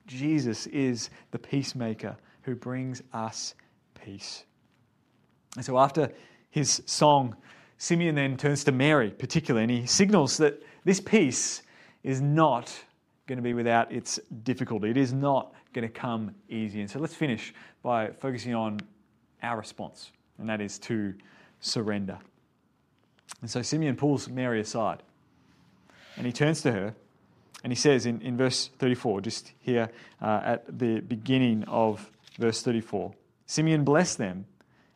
Jesus 0.06 0.66
is 0.68 1.10
the 1.30 1.38
peacemaker 1.38 2.16
who 2.42 2.54
brings 2.54 3.02
us 3.12 3.54
peace. 4.04 4.44
And 5.56 5.64
so, 5.64 5.78
after 5.78 6.10
his 6.50 6.82
song, 6.86 7.36
Simeon 7.78 8.14
then 8.14 8.36
turns 8.36 8.64
to 8.64 8.72
Mary, 8.72 9.10
particularly, 9.10 9.64
and 9.64 9.70
he 9.70 9.86
signals 9.86 10.36
that 10.38 10.62
this 10.84 11.00
peace 11.00 11.62
is 12.02 12.20
not 12.20 12.72
going 13.26 13.36
to 13.36 13.42
be 13.42 13.54
without 13.54 13.92
its 13.92 14.18
difficulty. 14.42 14.90
It 14.90 14.96
is 14.96 15.12
not 15.12 15.54
going 15.72 15.86
to 15.86 15.92
come 15.92 16.34
easy. 16.48 16.80
And 16.80 16.90
so 16.90 16.98
let's 16.98 17.14
finish 17.14 17.54
by 17.82 18.08
focusing 18.08 18.54
on 18.54 18.80
our 19.42 19.56
response, 19.56 20.12
and 20.38 20.48
that 20.48 20.60
is 20.60 20.78
to 20.80 21.14
surrender. 21.60 22.18
And 23.40 23.50
so 23.50 23.62
Simeon 23.62 23.96
pulls 23.96 24.28
Mary 24.28 24.60
aside 24.60 25.02
and 26.16 26.26
he 26.26 26.32
turns 26.32 26.60
to 26.62 26.72
her 26.72 26.94
and 27.62 27.72
he 27.72 27.76
says 27.76 28.06
in, 28.06 28.20
in 28.22 28.36
verse 28.36 28.70
34, 28.78 29.20
just 29.20 29.52
here 29.60 29.90
uh, 30.20 30.40
at 30.44 30.78
the 30.78 31.00
beginning 31.00 31.64
of 31.64 32.10
verse 32.38 32.62
34, 32.62 33.14
Simeon 33.46 33.84
blessed 33.84 34.18
them 34.18 34.46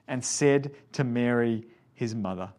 and 0.09 0.25
said 0.25 0.73
to 0.93 1.05
Mary, 1.05 1.67
his 1.95 2.15
mother, 2.15 2.51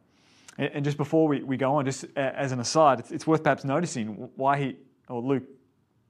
And 0.57 0.83
just 0.83 0.97
before 0.97 1.27
we, 1.27 1.43
we 1.43 1.57
go 1.57 1.75
on, 1.75 1.85
just 1.85 2.05
as 2.15 2.51
an 2.51 2.59
aside, 2.59 2.99
it's, 2.99 3.11
it's 3.11 3.27
worth 3.27 3.43
perhaps 3.43 3.63
noticing 3.63 4.29
why 4.35 4.57
he, 4.57 4.75
or 5.07 5.21
Luke 5.21 5.43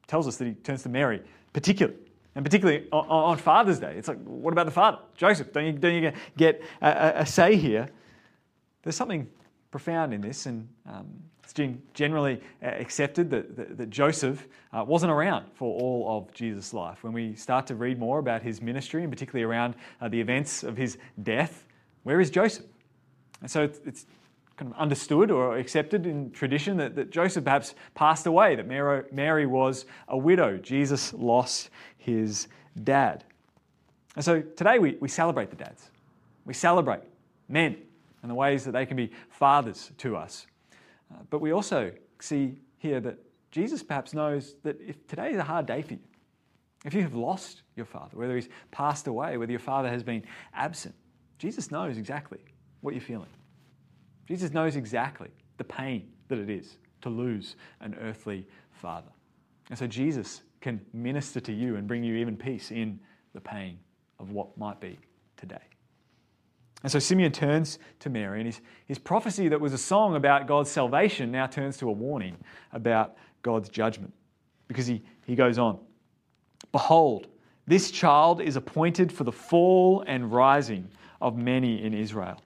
tells 0.07 0.27
us 0.27 0.37
that 0.37 0.45
he 0.45 0.53
turns 0.53 0.83
to 0.83 0.89
Mary, 0.89 1.21
particularly 1.53 1.97
and 2.37 2.45
particularly 2.45 2.87
on, 2.91 3.07
on, 3.07 3.37
Father's 3.37 3.79
Day. 3.79 3.95
It's 3.97 4.07
like, 4.07 4.23
what 4.23 4.51
about 4.53 4.67
the 4.67 4.71
father? 4.71 4.99
Joseph, 5.15 5.51
don't 5.51 5.65
you, 5.65 5.71
don't 5.73 5.95
you 5.95 6.11
get 6.37 6.61
a, 6.83 7.21
a, 7.21 7.25
say 7.25 7.55
here? 7.55 7.89
There's 8.83 8.95
something 8.95 9.27
profound 9.71 10.13
in 10.13 10.21
this, 10.21 10.45
and 10.45 10.69
um, 10.85 11.07
it's 11.49 11.77
generally 11.93 12.41
uh, 12.61 12.67
accepted 12.67 13.29
that, 13.29 13.55
that, 13.55 13.77
that 13.77 13.89
Joseph 13.89 14.47
uh, 14.73 14.83
wasn't 14.83 15.11
around 15.11 15.45
for 15.53 15.79
all 15.79 16.17
of 16.17 16.33
Jesus' 16.33 16.73
life. 16.73 17.03
When 17.03 17.13
we 17.13 17.35
start 17.35 17.67
to 17.67 17.75
read 17.75 17.97
more 17.97 18.19
about 18.19 18.41
his 18.41 18.61
ministry, 18.61 19.03
and 19.03 19.11
particularly 19.11 19.43
around 19.43 19.75
uh, 20.01 20.09
the 20.09 20.19
events 20.19 20.63
of 20.63 20.75
his 20.75 20.97
death, 21.23 21.65
where 22.03 22.19
is 22.19 22.29
Joseph? 22.29 22.65
And 23.41 23.49
so 23.49 23.63
it's, 23.63 23.79
it's 23.85 24.05
kind 24.57 24.71
of 24.73 24.77
understood 24.77 25.31
or 25.31 25.57
accepted 25.57 26.05
in 26.05 26.31
tradition 26.31 26.75
that, 26.77 26.95
that 26.95 27.11
Joseph 27.11 27.45
perhaps 27.45 27.75
passed 27.95 28.25
away, 28.25 28.55
that 28.55 28.67
Mary, 28.67 29.03
Mary 29.11 29.45
was 29.45 29.85
a 30.09 30.17
widow. 30.17 30.57
Jesus 30.57 31.13
lost 31.13 31.69
his 31.97 32.47
dad. 32.83 33.23
And 34.15 34.25
so 34.25 34.41
today 34.41 34.79
we, 34.79 34.97
we 34.99 35.07
celebrate 35.07 35.49
the 35.49 35.55
dads. 35.55 35.91
We 36.45 36.53
celebrate 36.53 37.03
men 37.47 37.77
and 38.21 38.29
the 38.29 38.35
ways 38.35 38.65
that 38.65 38.71
they 38.71 38.85
can 38.85 38.97
be 38.97 39.11
fathers 39.29 39.91
to 39.99 40.17
us. 40.17 40.47
Uh, 41.11 41.19
but 41.29 41.39
we 41.39 41.51
also 41.51 41.91
see 42.19 42.57
here 42.77 42.99
that 42.99 43.17
Jesus 43.51 43.83
perhaps 43.83 44.13
knows 44.13 44.55
that 44.63 44.79
if 44.81 45.07
today 45.07 45.31
is 45.31 45.37
a 45.37 45.43
hard 45.43 45.65
day 45.65 45.81
for 45.81 45.93
you, 45.93 45.99
if 46.85 46.93
you 46.93 47.01
have 47.01 47.15
lost 47.15 47.63
your 47.75 47.85
father, 47.85 48.17
whether 48.17 48.35
he's 48.35 48.49
passed 48.71 49.07
away, 49.07 49.37
whether 49.37 49.51
your 49.51 49.59
father 49.59 49.89
has 49.89 50.03
been 50.03 50.23
absent, 50.53 50.95
Jesus 51.39 51.71
knows 51.71 51.97
exactly 51.97 52.39
what 52.81 52.93
you're 52.93 53.01
feeling. 53.01 53.29
Jesus 54.27 54.51
knows 54.51 54.75
exactly 54.75 55.29
the 55.57 55.63
pain 55.63 56.09
that 56.27 56.37
it 56.37 56.49
is 56.49 56.77
to 57.01 57.09
lose 57.09 57.55
an 57.81 57.95
earthly 58.01 58.45
father. 58.71 59.11
And 59.69 59.77
so 59.77 59.87
Jesus 59.87 60.41
can 60.61 60.81
minister 60.93 61.39
to 61.39 61.53
you 61.53 61.75
and 61.75 61.87
bring 61.87 62.03
you 62.03 62.15
even 62.15 62.35
peace 62.35 62.71
in 62.71 62.99
the 63.33 63.41
pain 63.41 63.79
of 64.19 64.31
what 64.31 64.57
might 64.57 64.79
be 64.79 64.97
today. 65.35 65.61
And 66.83 66.91
so 66.91 66.99
Simeon 66.99 67.31
turns 67.31 67.79
to 67.99 68.09
Mary, 68.09 68.39
and 68.39 68.45
his, 68.45 68.61
his 68.85 68.99
prophecy 68.99 69.47
that 69.49 69.59
was 69.59 69.73
a 69.73 69.77
song 69.77 70.15
about 70.15 70.47
God's 70.47 70.69
salvation 70.69 71.31
now 71.31 71.47
turns 71.47 71.77
to 71.77 71.89
a 71.89 71.91
warning 71.91 72.37
about 72.71 73.17
God's 73.41 73.69
judgment. 73.69 74.13
Because 74.67 74.85
he, 74.85 75.01
he 75.25 75.35
goes 75.35 75.57
on 75.57 75.79
Behold, 76.71 77.27
this 77.65 77.91
child 77.91 78.41
is 78.41 78.55
appointed 78.55 79.11
for 79.11 79.23
the 79.23 79.31
fall 79.31 80.03
and 80.07 80.31
rising 80.31 80.87
of 81.21 81.35
many 81.37 81.83
in 81.83 81.93
Israel, 81.93 82.39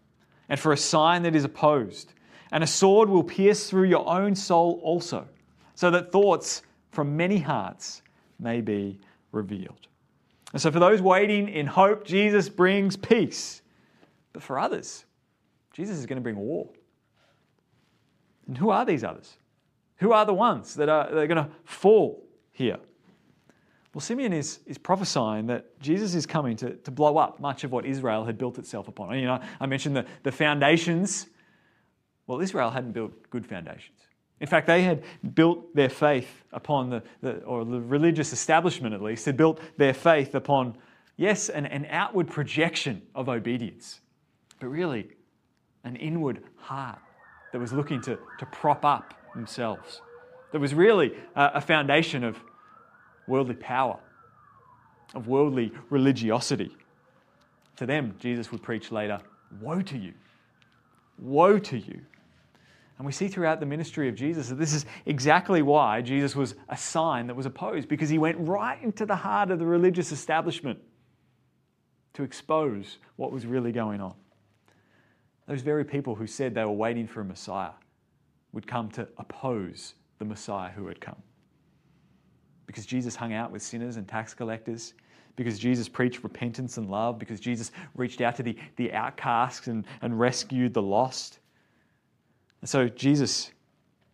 and 0.50 0.60
for 0.60 0.72
a 0.72 0.78
sign 0.78 1.24
that 1.24 1.36
is 1.36 1.44
opposed. 1.44 2.14
And 2.54 2.64
a 2.64 2.68
sword 2.68 3.10
will 3.10 3.24
pierce 3.24 3.70
through 3.70 3.86
your 3.86 4.08
own 4.08 4.36
soul 4.36 4.80
also, 4.84 5.28
so 5.76 5.92
that 5.92 6.12
thoughts 6.12 6.64
from 6.92 7.16
many 7.16 7.38
hearts 7.38 8.02
may 8.40 8.62
be 8.62 9.00
revealed. 9.32 9.88
And 10.54 10.62
so, 10.62 10.72
for 10.72 10.80
those 10.80 11.02
waiting 11.02 11.48
in 11.48 11.66
hope, 11.66 12.06
Jesus 12.06 12.50
brings 12.50 12.98
peace. 12.98 13.61
But 14.34 14.44
for 14.44 14.60
others, 14.60 15.06
Jesus 15.74 15.98
is 15.98 16.06
going 16.06 16.18
to 16.18 16.22
bring 16.22 16.38
war. 16.38 16.70
And 18.48 18.58
who 18.58 18.70
are 18.70 18.86
these 18.86 19.04
others? 19.04 19.38
Who 19.98 20.14
are 20.14 20.26
the 20.26 20.34
ones 20.34 20.76
that 20.76 20.90
are, 20.90 21.10
that 21.10 21.18
are 21.18 21.28
going 21.28 21.46
to 21.46 21.52
fall 21.64 22.28
here? 22.52 22.78
Well, 23.94 24.02
Simeon 24.02 24.32
is, 24.32 24.60
is 24.66 24.78
prophesying 24.78 25.48
that 25.48 25.80
Jesus 25.82 26.16
is 26.16 26.26
coming 26.26 26.56
to, 26.58 26.76
to 26.76 26.92
blow 26.92 27.18
up 27.18 27.40
much 27.40 27.64
of 27.64 27.72
what 27.72 27.86
Israel 27.86 28.24
had 28.24 28.38
built 28.38 28.58
itself 28.58 28.88
upon. 28.88 29.20
You 29.20 29.26
know, 29.26 29.40
I 29.60 29.66
mentioned 29.66 29.96
the, 29.96 30.06
the 30.24 30.32
foundations. 30.32 31.28
Well, 32.26 32.40
Israel 32.40 32.70
hadn't 32.70 32.94
built 32.94 33.30
good 33.30 33.46
foundations. 33.46 34.00
In 34.40 34.48
fact, 34.48 34.66
they 34.66 34.82
had 34.82 35.04
built 35.36 35.76
their 35.76 35.90
faith 35.90 36.44
upon 36.52 36.90
the, 36.90 37.04
the, 37.22 37.40
or 37.44 37.64
the 37.64 37.80
religious 37.80 38.34
establishment 38.34 38.96
at 38.96 39.02
least, 39.02 39.26
had 39.26 39.38
built 39.38 39.60
their 39.78 39.94
faith 39.94 40.34
upon, 40.34 40.78
yes, 41.18 41.50
an, 41.50 41.66
an 41.68 41.86
outward 41.90 42.28
projection 42.28 43.04
of 43.14 43.30
obedience, 43.30 44.00
but 44.62 44.68
really 44.68 45.10
an 45.84 45.96
inward 45.98 46.44
heart 46.56 47.00
that 47.52 47.60
was 47.60 47.74
looking 47.74 48.00
to, 48.02 48.18
to 48.40 48.46
prop 48.46 48.86
up 48.86 49.14
themselves. 49.34 50.02
There 50.52 50.62
was 50.62 50.74
really 50.74 51.14
a, 51.36 51.52
a 51.56 51.62
foundation 51.62 52.24
of 52.24 52.38
worldly 53.28 53.56
power, 53.56 54.00
of 55.16 55.28
worldly 55.28 55.74
religiosity. 55.90 56.76
To 57.78 57.86
them, 57.86 58.16
Jesus 58.20 58.52
would 58.52 58.62
preach 58.62 58.92
later 58.92 59.20
Woe 59.60 59.82
to 59.82 59.98
you! 59.98 60.14
Woe 61.18 61.58
to 61.58 61.78
you! 61.78 62.02
And 62.98 63.06
we 63.06 63.12
see 63.12 63.28
throughout 63.28 63.60
the 63.60 63.66
ministry 63.66 64.08
of 64.10 64.16
Jesus 64.16 64.50
that 64.50 64.60
this 64.60 64.74
is 64.74 64.86
exactly 65.08 65.64
why 65.64 66.02
Jesus 66.02 66.36
was 66.36 66.54
a 66.70 66.78
sign 66.78 67.28
that 67.28 67.36
was 67.36 67.48
opposed, 67.48 67.90
because 67.90 68.10
he 68.10 68.20
went 68.20 68.38
right 68.40 68.82
into 68.84 69.08
the 69.08 69.16
heart 69.16 69.50
of 69.50 69.58
the 69.58 69.66
religious 69.66 70.12
establishment 70.12 70.78
to 72.14 72.22
expose 72.22 73.00
what 73.16 73.32
was 73.32 73.48
really 73.48 73.72
going 73.72 74.02
on. 74.02 74.14
Those 75.48 75.62
very 75.62 75.84
people 75.84 76.16
who 76.16 76.28
said 76.28 76.54
they 76.54 76.64
were 76.64 76.72
waiting 76.72 77.08
for 77.08 77.22
a 77.22 77.26
Messiah 77.26 77.72
would 78.54 78.68
come 78.68 78.90
to 78.92 79.08
oppose 79.18 79.96
the 80.20 80.26
Messiah 80.26 80.70
who 80.70 80.88
had 80.88 81.02
come. 81.02 81.22
Because 82.68 82.86
Jesus 82.86 83.16
hung 83.16 83.34
out 83.34 83.52
with 83.52 83.62
sinners 83.62 83.98
and 83.98 84.08
tax 84.08 84.34
collectors, 84.34 84.94
because 85.36 85.58
Jesus 85.58 85.90
preached 85.90 86.24
repentance 86.24 86.78
and 86.78 86.90
love, 86.90 87.18
because 87.18 87.40
Jesus 87.40 87.72
reached 87.96 88.22
out 88.22 88.36
to 88.36 88.44
the, 88.44 88.56
the 88.76 88.94
outcasts 88.94 89.68
and, 89.68 89.86
and 90.02 90.20
rescued 90.20 90.74
the 90.74 90.82
lost. 90.82 91.40
And 92.62 92.70
so 92.70 92.88
Jesus, 92.88 93.52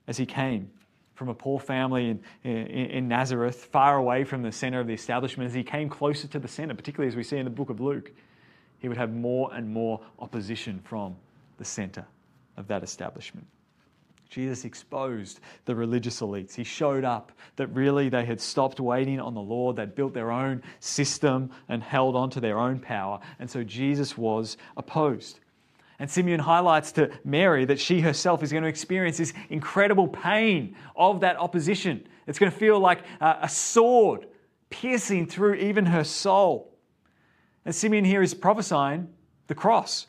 as 0.08 0.18
he 0.18 0.26
came 0.26 0.70
from 1.16 1.30
a 1.30 1.34
poor 1.34 1.60
family 1.60 2.10
in, 2.10 2.22
in, 2.44 2.68
in, 2.68 3.08
Nazareth, 3.08 3.66
far 3.66 3.98
away 3.98 4.24
from 4.24 4.44
the 4.44 4.52
center 4.52 4.80
of 4.80 4.88
the 4.88 4.94
establishment, 4.94 5.48
as 5.48 5.54
he 5.54 5.64
came 5.64 5.90
closer 5.90 6.28
to 6.28 6.40
the 6.40 6.48
center, 6.48 6.76
particularly 6.76 7.08
as 7.08 7.16
we 7.16 7.24
see 7.24 7.38
in 7.38 7.46
the 7.46 7.50
book 7.52 7.70
of 7.70 7.80
Luke, 7.80 8.12
he 8.80 8.88
would 8.88 8.98
have 8.98 9.14
more 9.14 9.54
and 9.54 9.70
more 9.70 10.00
opposition 10.20 10.80
from 10.84 11.16
the 11.58 11.66
center 11.66 12.06
of 12.58 12.68
that 12.68 12.84
establishment. 12.84 13.46
Jesus 14.30 14.66
exposed 14.66 15.40
the 15.66 15.74
religious 15.74 16.22
elites. 16.22 16.54
He 16.54 16.64
showed 16.64 17.06
up 17.06 17.32
that 17.56 17.68
really 17.68 18.10
they 18.10 18.26
had 18.26 18.42
stopped 18.42 18.80
waiting 18.80 19.20
on 19.20 19.34
the 19.34 19.42
Lord. 19.42 19.78
They'd 19.78 19.96
built 19.96 20.14
their 20.14 20.32
own 20.32 20.62
system 20.80 21.50
and 21.70 21.82
held 21.82 22.16
on 22.16 22.30
to 22.32 22.42
their 22.42 22.60
own 22.60 22.80
power. 22.80 23.20
And 23.40 23.50
so 23.50 23.64
Jesus 23.64 24.18
was 24.18 24.58
opposed. 24.76 25.40
And 26.00 26.12
Simeon 26.12 26.40
highlights 26.40 26.92
to 26.94 27.10
Mary 27.24 27.66
that 27.66 27.80
she 27.80 28.02
herself 28.02 28.44
is 28.44 28.52
going 28.52 28.64
to 28.64 28.70
experience 28.70 29.18
this 29.18 29.34
incredible 29.50 30.08
pain 30.08 30.76
of 30.96 31.22
that 31.22 31.38
opposition. 31.38 32.06
It's 32.28 32.38
going 32.38 32.52
to 32.52 32.58
feel 32.58 32.80
like 32.80 33.00
a 33.22 33.50
sword 33.50 34.28
piercing 34.70 35.28
through 35.28 35.56
even 35.56 35.86
her 35.86 36.04
soul. 36.04 36.77
And 37.68 37.76
Simeon 37.76 38.06
here 38.06 38.22
is 38.22 38.34
prophesying 38.34 39.10
the 39.48 39.54
cross. 39.54 40.08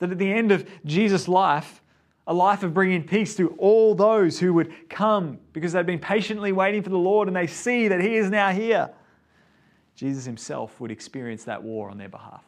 That 0.00 0.10
at 0.10 0.18
the 0.18 0.30
end 0.30 0.52
of 0.52 0.68
Jesus' 0.84 1.26
life, 1.26 1.82
a 2.26 2.34
life 2.34 2.62
of 2.62 2.74
bringing 2.74 3.04
peace 3.04 3.34
to 3.36 3.48
all 3.56 3.94
those 3.94 4.38
who 4.38 4.52
would 4.52 4.90
come 4.90 5.38
because 5.54 5.72
they've 5.72 5.86
been 5.86 5.98
patiently 5.98 6.52
waiting 6.52 6.82
for 6.82 6.90
the 6.90 6.98
Lord 6.98 7.26
and 7.26 7.34
they 7.34 7.46
see 7.46 7.88
that 7.88 8.02
He 8.02 8.16
is 8.16 8.28
now 8.28 8.50
here. 8.50 8.90
Jesus 9.94 10.26
Himself 10.26 10.78
would 10.78 10.90
experience 10.90 11.44
that 11.44 11.62
war 11.62 11.88
on 11.90 11.96
their 11.96 12.10
behalf 12.10 12.44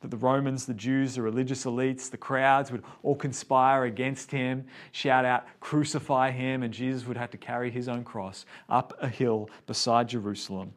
that 0.00 0.10
the 0.10 0.16
Romans, 0.16 0.66
the 0.66 0.74
Jews, 0.74 1.14
the 1.14 1.22
religious 1.22 1.64
elites, 1.64 2.10
the 2.10 2.16
crowds 2.16 2.72
would 2.72 2.82
all 3.04 3.14
conspire 3.14 3.84
against 3.84 4.32
him, 4.32 4.66
shout 4.90 5.24
out, 5.24 5.44
crucify 5.60 6.32
him, 6.32 6.64
and 6.64 6.74
Jesus 6.74 7.06
would 7.06 7.16
have 7.16 7.30
to 7.30 7.36
carry 7.36 7.70
his 7.70 7.88
own 7.88 8.02
cross 8.02 8.44
up 8.68 8.92
a 9.00 9.06
hill 9.06 9.48
beside 9.64 10.08
Jerusalem 10.08 10.72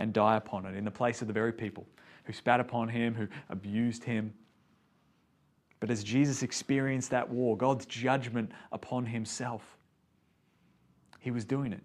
and 0.00 0.14
die 0.14 0.36
upon 0.36 0.64
it 0.64 0.74
in 0.74 0.84
the 0.84 0.90
place 0.90 1.20
of 1.20 1.28
the 1.28 1.32
very 1.32 1.52
people 1.52 1.86
who 2.24 2.32
spat 2.32 2.58
upon 2.58 2.88
him, 2.88 3.14
who 3.14 3.28
abused 3.50 4.02
him. 4.02 4.32
But 5.78 5.90
as 5.90 6.02
Jesus 6.02 6.42
experienced 6.42 7.10
that 7.10 7.28
war, 7.28 7.56
God's 7.56 7.86
judgment 7.86 8.50
upon 8.72 9.04
himself, 9.04 9.76
he 11.20 11.30
was 11.30 11.44
doing 11.44 11.72
it 11.72 11.82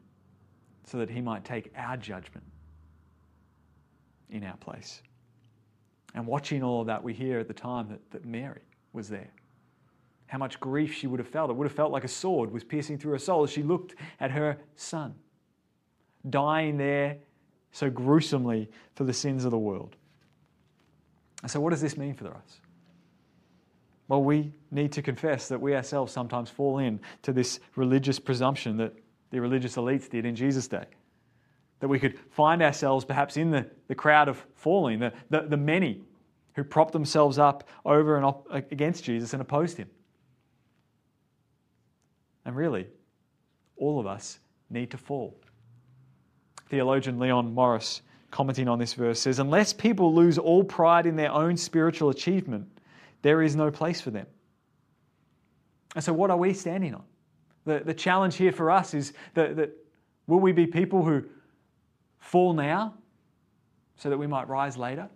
so 0.85 0.97
that 0.97 1.09
he 1.09 1.19
might 1.19 1.43
take 1.43 1.71
our 1.75 1.97
judgment 1.97 2.45
in 4.29 4.43
our 4.45 4.57
place. 4.57 5.01
And 6.13 6.25
watching 6.25 6.63
all 6.63 6.81
of 6.81 6.87
that, 6.87 7.03
we 7.03 7.13
hear 7.13 7.39
at 7.39 7.49
the 7.49 7.53
time 7.53 7.89
that, 7.89 7.99
that 8.11 8.25
Mary 8.25 8.61
was 8.93 9.09
there. 9.09 9.31
How 10.27 10.37
much 10.37 10.59
grief 10.61 10.93
she 10.93 11.07
would 11.07 11.19
have 11.19 11.27
felt. 11.27 11.49
It 11.49 11.53
would 11.57 11.67
have 11.67 11.75
felt 11.75 11.91
like 11.91 12.05
a 12.05 12.09
sword 12.09 12.51
was 12.51 12.63
piercing 12.63 12.97
through 12.97 13.11
her 13.11 13.19
soul 13.19 13.43
as 13.43 13.49
she 13.49 13.61
looked 13.61 13.95
at 14.21 14.31
her 14.31 14.57
son, 14.75 15.15
dying 16.29 16.77
there 16.77 17.17
so 17.75 17.89
gruesomely 17.89 18.69
for 18.95 19.03
the 19.03 19.11
sins 19.11 19.43
of 19.43 19.51
the 19.51 19.57
world. 19.57 19.97
And 21.41 21.51
so, 21.51 21.59
what 21.59 21.71
does 21.71 21.81
this 21.81 21.97
mean 21.97 22.13
for 22.13 22.27
us? 22.27 22.61
Well, 24.07 24.23
we 24.23 24.53
need 24.71 24.93
to 24.93 25.01
confess 25.01 25.49
that 25.49 25.59
we 25.59 25.75
ourselves 25.75 26.13
sometimes 26.13 26.49
fall 26.49 26.79
in 26.79 27.01
to 27.23 27.33
this 27.33 27.59
religious 27.75 28.17
presumption 28.17 28.77
that 28.77 28.93
the 29.31 29.41
religious 29.41 29.75
elites 29.75 30.09
did 30.09 30.25
in 30.25 30.35
Jesus' 30.35 30.69
day 30.69 30.85
that 31.81 31.89
we 31.89 31.99
could 31.99 32.17
find 32.31 32.61
ourselves 32.61 33.03
perhaps 33.03 33.35
in 33.35 33.51
the, 33.51 33.69
the 33.89 33.95
crowd 33.95 34.29
of 34.29 34.43
falling, 34.55 34.99
the, 34.99 35.11
the, 35.29 35.41
the 35.41 35.57
many 35.57 36.01
who 36.53 36.63
propped 36.63 36.93
themselves 36.93 37.37
up 37.37 37.67
over 37.83 38.15
and 38.15 38.25
op- 38.25 38.47
against 38.49 39.03
Jesus 39.03 39.33
and 39.33 39.41
opposed 39.41 39.75
him. 39.75 39.89
And 42.45 42.55
really, 42.55 42.87
all 43.75 43.99
of 43.99 44.07
us 44.07 44.39
need 44.69 44.91
to 44.91 44.97
fall. 44.97 45.37
Theologian 46.69 47.19
Leon 47.19 47.53
Morris, 47.53 48.01
commenting 48.31 48.67
on 48.67 48.79
this 48.79 48.93
verse, 48.93 49.19
says, 49.19 49.39
Unless 49.39 49.73
people 49.73 50.13
lose 50.13 50.37
all 50.37 50.63
pride 50.63 51.05
in 51.05 51.15
their 51.15 51.31
own 51.31 51.57
spiritual 51.57 52.09
achievement, 52.09 52.67
there 53.21 53.41
is 53.41 53.55
no 53.55 53.71
place 53.71 54.01
for 54.01 54.11
them. 54.11 54.27
And 55.95 56.03
so, 56.03 56.13
what 56.13 56.29
are 56.29 56.37
we 56.37 56.53
standing 56.53 56.93
on? 56.93 57.03
The, 57.65 57.81
the 57.83 57.93
challenge 57.93 58.35
here 58.35 58.51
for 58.51 58.69
us 58.69 58.93
is 58.93 59.13
that, 59.33 59.55
that 59.55 59.71
will 60.27 60.39
we 60.39 60.51
be 60.51 60.67
people 60.67 61.03
who 61.03 61.23
fall 62.19 62.53
now 62.53 62.93
so 63.97 64.09
that 64.09 64.17
we 64.17 64.27
might 64.27 64.47
rise 64.47 64.77
later? 64.77 65.09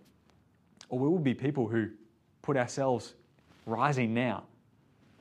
Or 0.88 0.98
will 0.98 1.10
we 1.10 1.22
be 1.22 1.34
people 1.34 1.68
who 1.68 1.88
put 2.42 2.56
ourselves 2.56 3.14
rising 3.66 4.14
now 4.14 4.44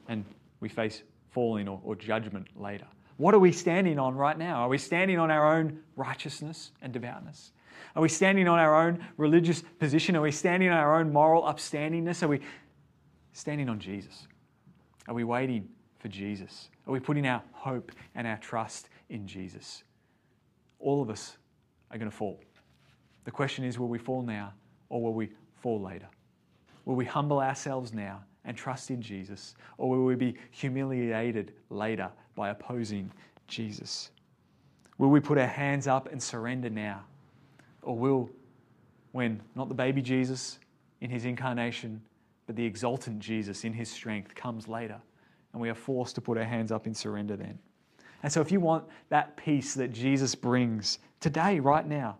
and 0.07 0.25
we 0.59 0.69
face 0.69 1.03
falling 1.29 1.67
or, 1.67 1.79
or 1.83 1.95
judgment 1.95 2.47
later? 2.55 2.87
What 3.19 3.35
are 3.35 3.39
we 3.39 3.51
standing 3.51 3.99
on 3.99 4.15
right 4.15 4.37
now? 4.37 4.61
Are 4.61 4.69
we 4.69 4.77
standing 4.77 5.19
on 5.19 5.29
our 5.29 5.57
own 5.57 5.81
righteousness 5.97 6.71
and 6.81 6.93
devoutness? 6.93 7.51
Are 7.93 8.01
we 8.01 8.07
standing 8.07 8.47
on 8.47 8.59
our 8.59 8.87
own 8.87 9.05
religious 9.17 9.61
position? 9.77 10.15
Are 10.15 10.21
we 10.21 10.31
standing 10.31 10.69
on 10.69 10.77
our 10.77 10.97
own 10.97 11.11
moral 11.11 11.43
upstandingness? 11.43 12.23
Are 12.23 12.29
we 12.29 12.39
standing 13.33 13.67
on 13.67 13.77
Jesus? 13.77 14.25
Are 15.09 15.13
we 15.13 15.25
waiting 15.25 15.67
for 15.99 16.07
Jesus? 16.07 16.69
Are 16.87 16.93
we 16.93 17.01
putting 17.01 17.27
our 17.27 17.43
hope 17.51 17.91
and 18.15 18.25
our 18.25 18.37
trust 18.37 18.87
in 19.09 19.27
Jesus? 19.27 19.83
All 20.79 21.01
of 21.01 21.09
us 21.09 21.35
are 21.91 21.97
going 21.97 22.09
to 22.09 22.15
fall. 22.15 22.39
The 23.25 23.31
question 23.31 23.65
is 23.65 23.77
will 23.77 23.89
we 23.89 23.99
fall 23.99 24.21
now 24.21 24.53
or 24.87 25.03
will 25.03 25.13
we 25.13 25.31
fall 25.57 25.81
later? 25.81 26.07
Will 26.85 26.95
we 26.95 27.03
humble 27.03 27.41
ourselves 27.41 27.93
now 27.93 28.23
and 28.45 28.55
trust 28.55 28.89
in 28.89 29.01
Jesus 29.01 29.55
or 29.77 29.89
will 29.89 30.05
we 30.05 30.15
be 30.15 30.35
humiliated 30.51 31.53
later 31.69 32.09
by 32.35 32.49
opposing 32.49 33.11
Jesus? 33.47 34.11
Will 34.97 35.09
we 35.09 35.19
put 35.19 35.37
our 35.37 35.47
hands 35.47 35.87
up 35.87 36.11
and 36.11 36.21
surrender 36.21 36.69
now? 36.69 37.03
Or 37.81 37.97
will, 37.97 38.29
when 39.13 39.41
not 39.55 39.69
the 39.69 39.75
baby 39.75 40.01
Jesus 40.01 40.59
in 41.01 41.09
his 41.09 41.25
incarnation, 41.25 42.01
but 42.45 42.55
the 42.55 42.65
exultant 42.65 43.19
Jesus 43.19 43.63
in 43.63 43.73
his 43.73 43.89
strength 43.89 44.35
comes 44.35 44.67
later, 44.67 44.99
and 45.53 45.61
we 45.61 45.69
are 45.69 45.75
forced 45.75 46.15
to 46.15 46.21
put 46.21 46.37
our 46.37 46.43
hands 46.43 46.71
up 46.71 46.85
in 46.85 46.93
surrender 46.93 47.35
then? 47.35 47.57
And 48.23 48.31
so, 48.31 48.41
if 48.41 48.51
you 48.51 48.59
want 48.59 48.83
that 49.09 49.37
peace 49.37 49.73
that 49.75 49.93
Jesus 49.93 50.35
brings 50.35 50.99
today, 51.21 51.59
right 51.59 51.87
now, 51.87 52.17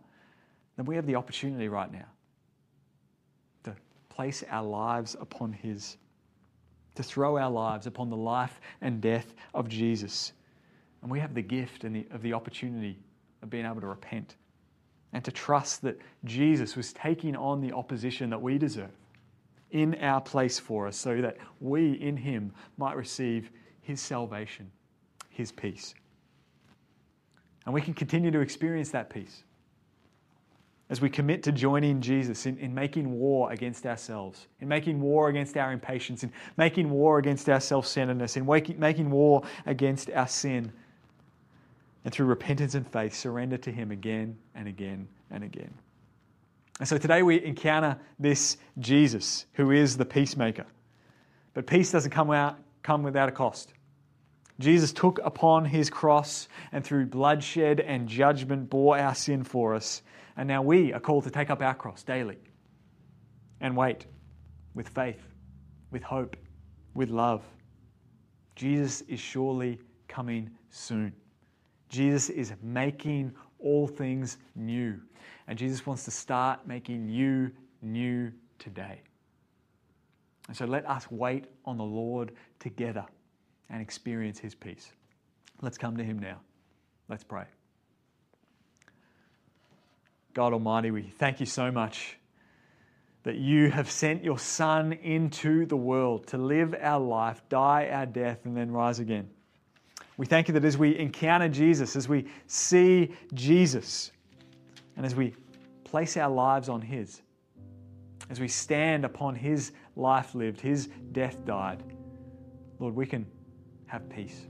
then 0.77 0.85
we 0.85 0.95
have 0.95 1.05
the 1.05 1.15
opportunity 1.15 1.67
right 1.67 1.91
now 1.91 2.05
to 3.63 3.75
place 4.07 4.43
our 4.49 4.63
lives 4.63 5.17
upon 5.19 5.51
His, 5.51 5.97
to 6.99 7.03
throw 7.03 7.37
our 7.37 7.49
lives 7.49 7.87
upon 7.87 8.09
the 8.09 8.17
life 8.17 8.61
and 8.81 9.01
death 9.01 9.33
of 9.53 9.67
Jesus. 9.67 10.33
And 11.01 11.09
we 11.09 11.19
have 11.19 11.33
the 11.33 11.41
gift 11.41 11.83
and 11.83 11.95
the, 11.95 12.05
of 12.11 12.21
the 12.21 12.33
opportunity 12.33 12.99
of 13.41 13.49
being 13.49 13.65
able 13.65 13.81
to 13.81 13.87
repent 13.87 14.35
and 15.13 15.23
to 15.25 15.31
trust 15.31 15.81
that 15.81 15.97
Jesus 16.25 16.75
was 16.75 16.93
taking 16.93 17.35
on 17.35 17.61
the 17.61 17.71
opposition 17.71 18.29
that 18.29 18.41
we 18.41 18.57
deserve 18.57 18.91
in 19.71 19.95
our 19.95 20.21
place 20.21 20.59
for 20.59 20.87
us 20.87 20.97
so 20.97 21.21
that 21.21 21.37
we 21.59 21.93
in 21.93 22.17
Him 22.17 22.51
might 22.77 22.95
receive 22.95 23.49
His 23.81 23.99
salvation 24.01 24.71
his 25.39 25.53
peace. 25.53 25.95
And 27.65 27.73
we 27.73 27.81
can 27.81 27.93
continue 27.93 28.29
to 28.29 28.41
experience 28.41 28.91
that 28.91 29.09
peace 29.09 29.43
as 30.89 31.01
we 31.01 31.09
commit 31.09 31.43
to 31.43 31.51
joining 31.51 32.01
Jesus 32.01 32.45
in, 32.45 32.57
in 32.57 32.73
making 32.73 33.11
war 33.11 33.51
against 33.51 33.85
ourselves, 33.85 34.47
in 34.59 34.67
making 34.67 34.99
war 34.99 35.29
against 35.29 35.55
our 35.55 35.71
impatience, 35.71 36.23
in 36.23 36.31
making 36.57 36.89
war 36.89 37.19
against 37.19 37.47
our 37.47 37.59
self 37.59 37.85
centeredness, 37.85 38.37
in 38.37 38.45
making, 38.45 38.79
making 38.79 39.11
war 39.11 39.43
against 39.65 40.09
our 40.11 40.27
sin. 40.27 40.71
And 42.05 42.13
through 42.13 42.27
repentance 42.27 42.75
and 42.75 42.87
faith, 42.87 43.13
surrender 43.13 43.57
to 43.57 43.71
Him 43.71 43.91
again 43.91 44.37
and 44.55 44.67
again 44.67 45.07
and 45.29 45.43
again. 45.43 45.73
And 46.79 46.87
so 46.87 46.97
today 46.97 47.21
we 47.23 47.43
encounter 47.43 47.99
this 48.17 48.57
Jesus 48.79 49.45
who 49.53 49.71
is 49.71 49.97
the 49.97 50.05
peacemaker. 50.05 50.65
But 51.53 51.67
peace 51.67 51.91
doesn't 51.91 52.11
come, 52.11 52.31
out, 52.31 52.57
come 52.83 53.03
without 53.03 53.27
a 53.27 53.33
cost. 53.33 53.73
Jesus 54.59 54.91
took 54.91 55.19
upon 55.23 55.65
his 55.65 55.89
cross 55.89 56.47
and 56.71 56.83
through 56.83 57.07
bloodshed 57.07 57.79
and 57.79 58.07
judgment 58.07 58.69
bore 58.69 58.97
our 58.97 59.15
sin 59.15 59.43
for 59.43 59.75
us. 59.75 60.01
And 60.39 60.47
now 60.47 60.61
we 60.61 60.93
are 60.93 61.01
called 61.01 61.25
to 61.25 61.29
take 61.29 61.49
up 61.49 61.61
our 61.61 61.75
cross 61.75 62.01
daily 62.01 62.37
and 63.59 63.75
wait 63.75 64.05
with 64.73 64.87
faith, 64.87 65.19
with 65.91 66.01
hope, 66.01 66.37
with 66.93 67.09
love. 67.09 67.43
Jesus 68.55 69.01
is 69.01 69.19
surely 69.19 69.79
coming 70.07 70.49
soon. 70.69 71.11
Jesus 71.89 72.29
is 72.29 72.53
making 72.63 73.33
all 73.59 73.85
things 73.85 74.37
new. 74.55 74.97
And 75.49 75.59
Jesus 75.59 75.85
wants 75.85 76.05
to 76.05 76.11
start 76.11 76.65
making 76.65 77.09
you 77.09 77.51
new 77.81 78.31
today. 78.59 79.01
And 80.47 80.55
so 80.55 80.63
let 80.63 80.89
us 80.89 81.11
wait 81.11 81.47
on 81.65 81.75
the 81.75 81.83
Lord 81.83 82.31
together 82.59 83.05
and 83.69 83.81
experience 83.81 84.39
His 84.39 84.55
peace. 84.55 84.93
Let's 85.61 85.77
come 85.77 85.97
to 85.97 86.03
Him 86.05 86.17
now. 86.17 86.39
Let's 87.09 87.25
pray. 87.25 87.43
God 90.39 90.53
Almighty, 90.53 90.89
we 90.89 91.01
thank 91.01 91.41
you 91.41 91.45
so 91.45 91.69
much 91.69 92.17
that 93.23 93.35
you 93.35 93.69
have 93.71 93.91
sent 93.91 94.23
your 94.23 94.39
Son 94.39 94.93
into 94.93 95.65
the 95.65 95.75
world 95.75 96.27
to 96.27 96.37
live 96.37 96.73
our 96.79 97.01
life, 97.01 97.41
die 97.49 97.89
our 97.91 98.05
death, 98.05 98.45
and 98.45 98.55
then 98.55 98.71
rise 98.71 98.99
again. 98.99 99.29
We 100.15 100.25
thank 100.25 100.47
you 100.47 100.53
that 100.53 100.63
as 100.63 100.77
we 100.77 100.97
encounter 100.97 101.49
Jesus, 101.49 101.97
as 101.97 102.07
we 102.07 102.25
see 102.47 103.13
Jesus, 103.33 104.13
and 104.95 105.05
as 105.05 105.13
we 105.13 105.35
place 105.83 106.15
our 106.15 106.31
lives 106.31 106.69
on 106.69 106.79
His, 106.79 107.21
as 108.29 108.39
we 108.39 108.47
stand 108.47 109.03
upon 109.03 109.35
His 109.35 109.73
life 109.97 110.35
lived, 110.35 110.61
His 110.61 110.87
death 111.11 111.43
died, 111.43 111.83
Lord, 112.79 112.95
we 112.95 113.05
can 113.05 113.25
have 113.87 114.09
peace. 114.09 114.45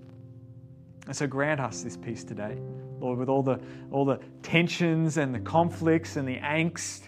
And 1.10 1.18
so 1.18 1.26
grant 1.26 1.60
us 1.60 1.82
this 1.82 1.98
peace 1.98 2.24
today, 2.24 2.56
Lord, 3.00 3.18
with 3.18 3.30
all 3.30 3.42
the, 3.42 3.60
all 3.90 4.06
the 4.06 4.20
tensions 4.44 5.18
and 5.18 5.34
the 5.34 5.40
conflicts 5.40 6.18
and 6.18 6.28
the 6.28 6.38
angst 6.38 7.08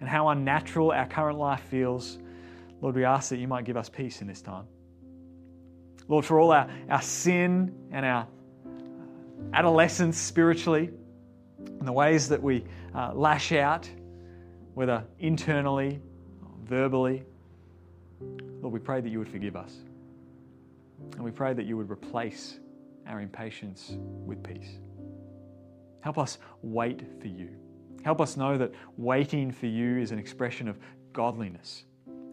and 0.00 0.08
how 0.08 0.30
unnatural 0.30 0.90
our 0.90 1.04
current 1.04 1.36
life 1.36 1.60
feels. 1.64 2.18
Lord, 2.80 2.94
we 2.94 3.04
ask 3.04 3.28
that 3.28 3.36
you 3.36 3.46
might 3.46 3.66
give 3.66 3.76
us 3.76 3.90
peace 3.90 4.22
in 4.22 4.26
this 4.26 4.40
time. 4.40 4.64
Lord, 6.08 6.24
for 6.24 6.40
all 6.40 6.50
our, 6.50 6.66
our 6.88 7.02
sin 7.02 7.74
and 7.92 8.06
our 8.06 8.26
adolescence 9.52 10.16
spiritually, 10.16 10.88
and 11.58 11.86
the 11.86 11.92
ways 11.92 12.30
that 12.30 12.42
we 12.42 12.64
uh, 12.94 13.12
lash 13.12 13.52
out, 13.52 13.86
whether 14.72 15.04
internally, 15.18 16.00
verbally, 16.64 17.22
Lord, 18.62 18.72
we 18.72 18.80
pray 18.80 19.02
that 19.02 19.10
you 19.10 19.18
would 19.18 19.28
forgive 19.28 19.56
us. 19.56 19.76
And 21.16 21.22
we 21.22 21.32
pray 21.32 21.52
that 21.52 21.66
you 21.66 21.76
would 21.76 21.90
replace 21.90 22.60
our 23.08 23.20
impatience 23.20 23.96
with 24.24 24.42
peace. 24.42 24.78
Help 26.00 26.18
us 26.18 26.38
wait 26.62 27.02
for 27.20 27.28
you. 27.28 27.50
Help 28.04 28.20
us 28.20 28.36
know 28.36 28.56
that 28.56 28.72
waiting 28.96 29.50
for 29.50 29.66
you 29.66 29.98
is 29.98 30.12
an 30.12 30.18
expression 30.18 30.68
of 30.68 30.78
godliness. 31.12 31.84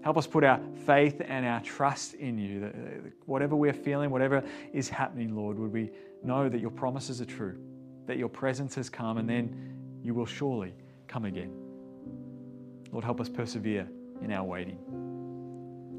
Help 0.03 0.17
us 0.17 0.27
put 0.27 0.43
our 0.43 0.59
faith 0.85 1.21
and 1.25 1.45
our 1.45 1.61
trust 1.61 2.13
in 2.15 2.37
you. 2.37 2.65
Uh, 2.65 3.03
that 3.03 3.13
whatever 3.25 3.55
we're 3.55 3.73
feeling, 3.73 4.09
whatever 4.09 4.43
is 4.73 4.89
happening, 4.89 5.35
Lord, 5.35 5.57
would 5.57 5.71
we 5.71 5.91
know 6.23 6.49
that 6.49 6.59
your 6.59 6.69
promises 6.69 7.21
are 7.21 7.25
true, 7.25 7.57
that 8.05 8.17
your 8.17 8.29
presence 8.29 8.75
has 8.75 8.89
come, 8.89 9.17
and 9.17 9.27
then 9.27 9.73
you 10.03 10.13
will 10.13 10.25
surely 10.25 10.73
come 11.07 11.25
again. 11.25 11.51
Lord, 12.91 13.03
help 13.03 13.21
us 13.21 13.29
persevere 13.29 13.87
in 14.21 14.31
our 14.31 14.43
waiting. 14.43 14.77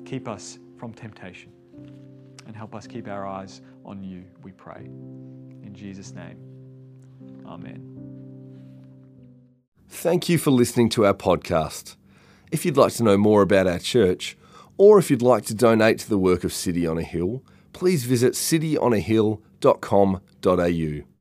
Keep 0.05 0.29
us 0.29 0.59
from 0.79 0.93
temptation 0.93 1.51
and 2.47 2.57
help 2.57 2.75
us 2.75 2.87
keep 2.87 3.09
our 3.09 3.27
eyes 3.27 3.61
on 3.85 4.03
you, 4.03 4.25
we 4.43 4.53
pray. 4.53 4.89
In 5.63 5.75
Jesus' 5.75 6.13
name, 6.13 6.39
Amen. 7.47 7.91
Thank 9.89 10.29
you 10.29 10.39
for 10.39 10.51
listening 10.51 10.89
to 10.91 11.07
our 11.07 11.15
podcast. 11.15 11.97
If 12.51 12.65
you'd 12.65 12.77
like 12.77 12.93
to 12.95 13.03
know 13.03 13.17
more 13.17 13.43
about 13.43 13.67
our 13.67 13.79
church, 13.79 14.37
or 14.77 14.99
if 14.99 15.11
you'd 15.11 15.23
like 15.23 15.45
to 15.47 15.55
donate 15.55 15.99
to 16.01 16.09
the 16.09 16.19
work 16.19 16.45
of 16.45 16.53
City 16.53 16.87
on 16.87 16.99
a 16.99 17.03
Hill, 17.03 17.43
please 17.73 18.05
visit 18.05 18.35
cityonahill.com.au. 18.35 21.14